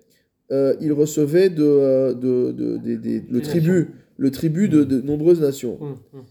[0.51, 5.77] euh, il recevait de, euh, de, de- le tribut, le tribut de, nombreuses nations.
[5.81, 6.23] Hum, hum.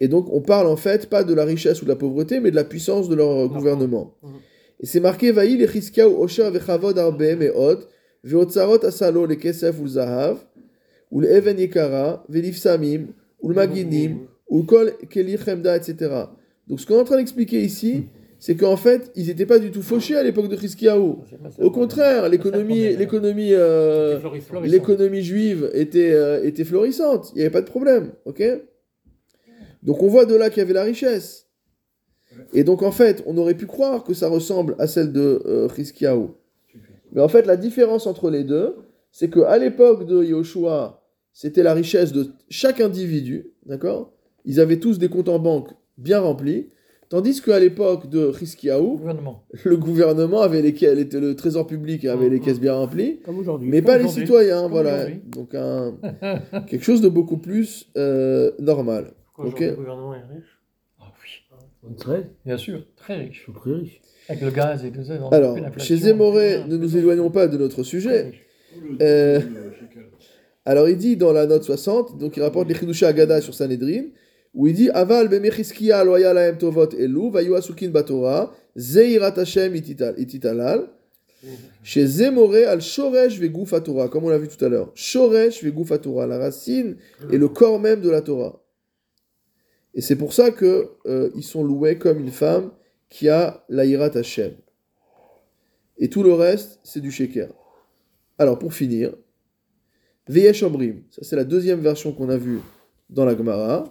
[0.00, 2.50] Et donc, on parle en fait pas de la richesse ou de la pauvreté, mais
[2.50, 4.14] de la puissance de leur gouvernement.
[4.22, 4.30] Mhm.
[4.80, 7.86] Et c'est marqué Vaïl et Chiskiaou Osher vechavod arbe me'od,
[8.24, 10.38] veotzarot asalo le kesef ou zahav,
[11.10, 13.08] ou le even yekara, velif samim,
[13.40, 15.94] ou le maginim, ou le kol keli chemda, etc.
[16.68, 18.06] Donc, ce qu'on est en train d'expliquer ici,
[18.38, 22.28] c'est qu'en fait, ils n'étaient pas du tout fauchés à l'époque de ça Au contraire,
[22.28, 22.98] l'économie, problème.
[22.98, 24.20] l'économie, euh,
[24.64, 27.30] l'économie juive était, euh, était florissante.
[27.34, 28.12] Il n'y avait pas de problème.
[28.26, 28.42] ok?
[29.82, 31.46] Donc on voit de là qu'il y avait la richesse.
[32.52, 35.68] Et donc en fait, on aurait pu croire que ça ressemble à celle de euh.
[37.12, 38.76] Mais en fait, la différence entre les deux,
[39.14, 41.00] c'est qu'à l'époque de Yoshua,
[41.32, 44.12] c'était la richesse de chaque individu, d'accord?
[44.44, 46.70] Ils avaient tous des comptes en banque bien remplis,
[47.10, 49.44] tandis qu'à l'époque de Gouvernement.
[49.64, 53.68] le gouvernement avait les caisses, le, trésor public avait les caisses bien remplies, Comme aujourd'hui.
[53.68, 54.94] mais pas les citoyens, Comme voilà.
[54.94, 55.20] aujourd'hui.
[55.26, 55.94] Donc un,
[56.66, 59.12] quelque chose de beaucoup plus euh, normal.
[59.36, 59.54] Pourquoi Ok.
[59.54, 60.60] aujourd'hui, le gouvernement est riche?
[60.98, 61.04] Ah
[61.84, 63.48] oui, Très, bien sûr, très riche.
[63.54, 64.00] très riches.
[64.28, 65.20] Avec le gaz et tout ça.
[65.30, 68.32] Alors, chez Zémoré, ne nous éloignons pas de notre Très sujet.
[68.82, 68.98] Riche.
[69.00, 69.40] Euh,
[70.64, 74.04] alors il dit dans la note 60, donc il rapporte les Chidusha Agada sur Sanhedrin,
[74.54, 80.14] où il dit Aval bemechiskia loya laem tovot elu vayu asukin batora zeirat Hashem itital-
[80.18, 80.88] ititalal
[81.82, 84.90] chez Zémoré al shoresh veguf Torah, comme on l'a vu tout à l'heure.
[84.94, 86.96] Shoresh veguf Torah, la racine
[87.30, 88.62] et le corps même de la Torah.
[89.94, 92.70] Et c'est pour ça que euh, ils sont loués comme une femme
[93.10, 94.52] qui a la Hashem.
[95.98, 97.48] Et tout le reste, c'est du sheker.
[98.38, 99.14] Alors, pour finir,
[100.28, 102.60] Veyesh Omrim, ça c'est la deuxième version qu'on a vue
[103.10, 103.84] dans la Gemara,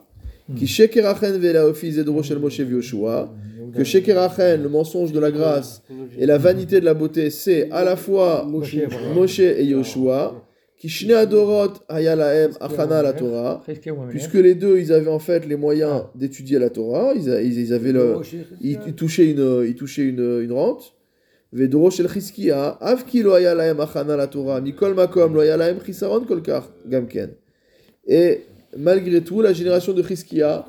[0.57, 3.33] qui sheker achen vela ofi zedro shel Moshe v'Yoshua,
[3.73, 5.83] que sheker achen, le mensonge de la grâce,
[6.17, 10.43] et la vanité de la beauté, c'est à la fois Moshe, et Yoshua,
[10.77, 13.63] qui shne adorot hayalahem achana la Torah,
[14.09, 17.29] puisque les deux, ils avaient en fait les moyens d'étudier la Torah, ils,
[17.71, 18.15] avaient le,
[18.59, 20.95] ils, ils touchaient une, ils touchaient une, une rente.
[28.07, 28.41] Et
[28.75, 30.65] malgré tout, la génération de Chizkiya,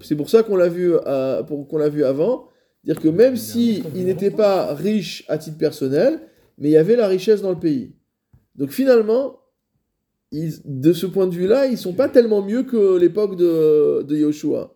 [0.00, 2.48] c'est pour ça qu'on l'a vu, euh, qu'on l'a vu avant,
[2.84, 6.20] dire que même si il n'était pas riche à titre personnel,
[6.58, 7.94] mais il y avait la richesse dans le pays.
[8.56, 9.40] Donc finalement,
[10.32, 14.73] de ce point de vue-là, ils sont pas tellement mieux que l'époque de, de Yoshua.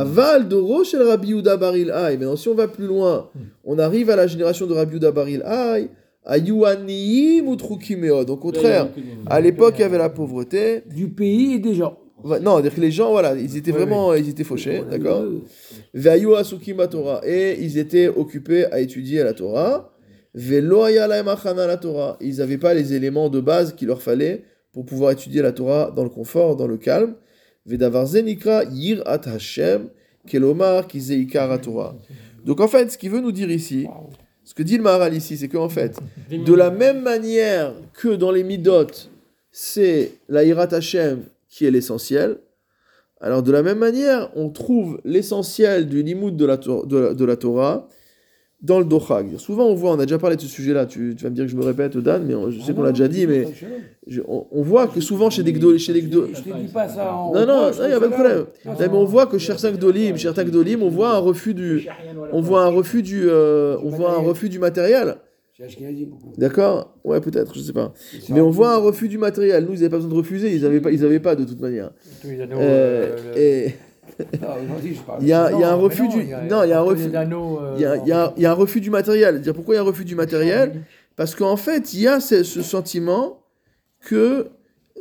[0.00, 2.16] Aval de Rosh el Rabbi Yehuda Baril Hay.
[2.18, 3.30] Maintenant, si on va plus loin,
[3.64, 5.88] on arrive à la génération de Rabbi Yehuda Baril Hay,
[6.24, 8.28] à Yuaniim ou Trukimeod.
[8.30, 8.88] Au contraire,
[9.26, 10.82] à l'époque, il y avait la pauvreté.
[10.94, 11.98] Du pays et des gens.
[12.24, 15.22] Va- Non, c'est-à-dire que les gens, voilà, ils étaient vraiment, ils étaient fauchés, d'accord
[16.38, 17.20] asukim Torah.
[17.24, 19.92] Et ils étaient occupés à étudier la Torah.
[20.34, 22.16] Ve'lo haya lahem achana la Torah.
[22.20, 25.90] Ils n'avaient pas les éléments de base qu'il leur fallait pour pouvoir étudier la Torah
[25.94, 27.14] dans le confort, dans le calme.
[32.44, 33.86] Donc en fait, ce qu'il veut nous dire ici,
[34.44, 35.98] ce que dit le Maharal ici, c'est qu'en fait,
[36.30, 38.86] de la même manière que dans les Midot,
[39.50, 42.38] c'est la Hirat Hashem qui est l'essentiel,
[43.20, 47.88] alors de la même manière, on trouve l'essentiel du limoud de de la Torah
[48.62, 49.36] dans le Dochag.
[49.36, 51.44] Souvent on voit, on a déjà parlé de ce sujet-là, tu, tu vas me dire
[51.44, 53.44] que je me répète Dan, mais on- je sais qu'on l'a déjà dit, mais
[54.06, 56.72] je- on, on voit que souvent chez des Gdo- chez les Gdo- Je te dis
[56.72, 57.34] pas ça en.
[57.34, 58.46] Non, non, il n'y a pas de problème.
[58.64, 58.72] là.
[58.72, 61.86] Non, mais on voit que chez Gdolim, chez Gdolim, on voit un refus du,
[62.32, 65.16] on voit un refus du, euh, on voit un refus du matériel.
[66.36, 66.94] D'accord?
[67.04, 67.92] Ouais, peut-être, je sais pas.
[68.28, 69.64] Mais on voit un refus du matériel.
[69.64, 71.60] Nous, ils n'avaient pas besoin de refuser, ils n'avaient pas, ils avaient pas de toute
[71.60, 71.92] manière.
[72.60, 73.74] Euh, euh, et
[74.42, 74.56] Ah,
[75.20, 78.12] il y a, un refus du, non, il y a un refus, euh, il y
[78.12, 79.40] a, un refus du matériel.
[79.40, 80.84] Dire pourquoi il y a un refus du matériel
[81.16, 83.42] Parce qu'en fait, il y a ce, ce sentiment
[84.00, 84.48] que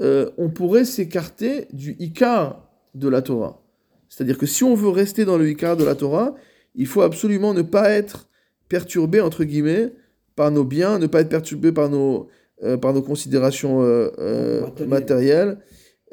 [0.01, 3.61] euh, on pourrait s'écarter du Icar de la Torah.
[4.09, 6.35] C'est-à-dire que si on veut rester dans le Icar de la Torah,
[6.75, 8.27] il faut absolument ne pas être
[8.67, 9.93] perturbé entre guillemets
[10.35, 12.27] par nos biens, ne pas être perturbé par nos
[12.63, 15.57] euh, par nos considérations euh, Matérielles.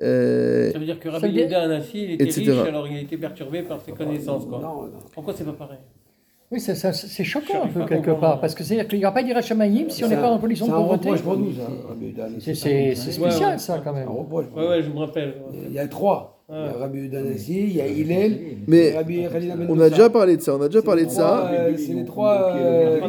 [0.02, 2.50] Euh, Ça veut dire que Rabbi Yehuda Anassi, il était Etc.
[2.50, 4.46] riche, alors il a été perturbé par ses connaissances.
[4.46, 4.58] Quoi.
[4.60, 4.90] Non, non.
[5.14, 5.78] Pourquoi c'est pas pareil?
[6.50, 9.14] Oui, ça- ça- c'est choquant un peu quelque part, parce que c'est-à-dire qu'il n'y aura
[9.14, 11.08] pas d'Irachamaïm si on n'est pas en condition de C'est un pauvreté.
[11.08, 11.52] reproche pour nous.
[12.40, 13.58] C'est c'est- c'est spécial Ouais, ouais.
[13.58, 14.06] ça quand même.
[14.08, 14.46] Un reproche.
[14.46, 14.70] pour Ouais, nous.
[14.70, 15.34] ouais, je me rappelle.
[15.66, 16.41] Il y a trois.
[16.52, 20.10] Il y a Rabbi Udanassi, il y a Hillel, Mais Rabbi Ben on a déjà
[20.10, 21.50] parlé de ça, on a déjà parlé de ça.
[21.50, 22.54] euh, C'est les trois.
[22.56, 23.00] Euh.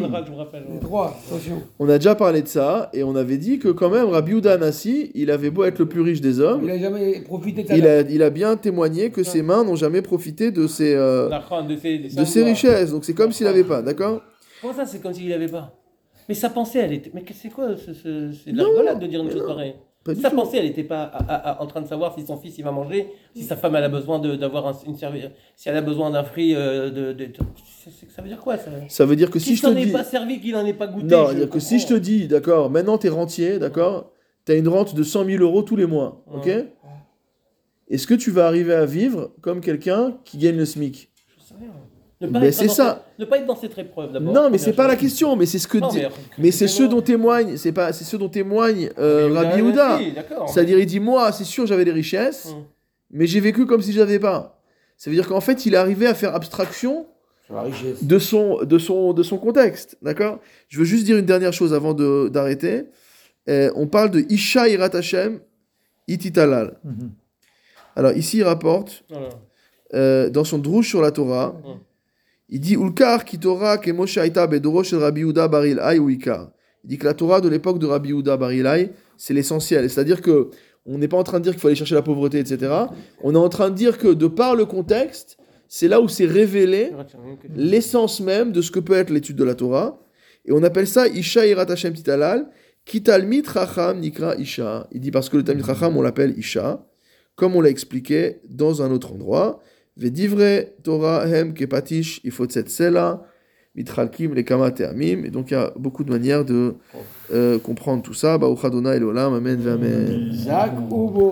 [0.73, 1.61] Les trois, attention.
[1.79, 4.53] On a déjà parlé de ça et on avait dit que quand même Rabbi Yehuda
[4.53, 7.67] Anassi, il avait beau être le plus riche des hommes, Il a jamais profité de
[7.67, 10.93] sa il a, il a bien témoigné que ses mains n'ont jamais profité de ses,
[10.95, 12.91] euh, de ses, de ses richesses.
[12.91, 14.21] Donc c'est comme s'il n'avait pas, d'accord?
[14.61, 15.73] Comment ça, c'est comme s'il n'avait pas?
[16.29, 17.11] Mais sa pensée, elle était.
[17.13, 19.75] Mais c'est quoi ce, ce- C'est de la rigolade de dire une chose pareille?
[20.21, 20.35] Sa tout.
[20.35, 22.63] pensée, elle n'était pas à- à- à- en train de savoir si son fils il
[22.63, 26.11] va manger, si sa femme elle a besoin d'avoir un- une si elle a besoin
[26.11, 27.15] d'un fruit euh, de,
[28.09, 28.69] Ça veut dire quoi ça?
[28.89, 29.91] Ça veut dire que si Qu'il je te s'en ait dis...
[29.91, 31.05] pas servi, qu'il n'en ait pas goûté.
[31.07, 34.11] Non, je c'est-à-dire que si je te dis, d'accord, maintenant t'es rentier, d'accord,
[34.45, 36.49] t'as une rente de 100 000 euros tous les mois, ok?
[37.89, 41.53] Est-ce que tu vas arriver à vivre comme quelqu'un qui gagne le SMIC Je sais
[41.59, 41.67] rien.
[41.67, 43.03] Ne pas, Mais c'est ça.
[43.07, 44.33] cette- ne pas être dans cette épreuve d'abord.
[44.33, 46.67] Non, mais c'est pas la question, mais c'est ce que Non, dit- mais, mais c'est
[46.67, 50.49] ce dont témoigne, c'est pas, c'est ce dont témoigne euh, Rabbi d'accord.
[50.49, 52.63] C'est-à-dire, il dit moi, c'est sûr, j'avais des richesses, Hum.
[53.11, 54.59] mais j'ai vécu comme si j'avais pas.
[54.97, 57.05] Ça veut dire qu'en fait, il est arrivé à faire abstraction
[58.01, 60.39] de son, de son, de son contexte, d'accord?
[60.69, 62.85] Je veux juste dire une dernière chose avant de- d'arrêter.
[63.49, 65.39] Euh, on parle de Isha Irat Hashem
[66.07, 66.77] Ititalal.
[66.83, 67.11] Mhm.
[67.95, 69.29] Alors ici, il rapporte Voilà.
[69.93, 71.79] euh, dans son drouche sur la Torah, Mm.
[72.53, 76.11] Il dit Ulkar ki Torah ke Moshe Aita bedoro shel Rabbi Yehuda bar Ilai ou
[76.11, 76.51] Ikar.
[76.83, 79.89] Il dit que la Torah de l'époque de Rabbi Yehuda bar Ilai, c'est l'essentiel.
[79.89, 80.51] C'est-à-dire que
[80.85, 82.71] on n'est pas en train de dire qu'il faut aller chercher la pauvreté, etc.
[83.23, 85.37] On est en train de dire que de par le contexte,
[85.67, 86.91] c'est là où c'est révélé
[87.55, 89.99] l'essence même de ce que peut être l'étude de la Torah.
[90.45, 92.49] Et on appelle ça Isha Irat Hashem Titalal,
[92.85, 94.87] ki Talmid Chacham Nikra Isha.
[94.91, 96.85] Il dit parce que le Talmid Chacham, on l'appelle Isha,
[97.35, 99.59] comme on l'a expliqué dans un autre endroit.
[99.95, 103.25] Vedivre Torah Hem Kepatish Ifotset Sela,
[103.75, 105.23] Mitralkim Lekama Teamim.
[105.25, 106.75] Et donc il y a beaucoup de manières de
[107.31, 108.37] euh, comprendre tout ça.
[108.37, 110.31] Baruch Adonai Elolam, Amen, Amen.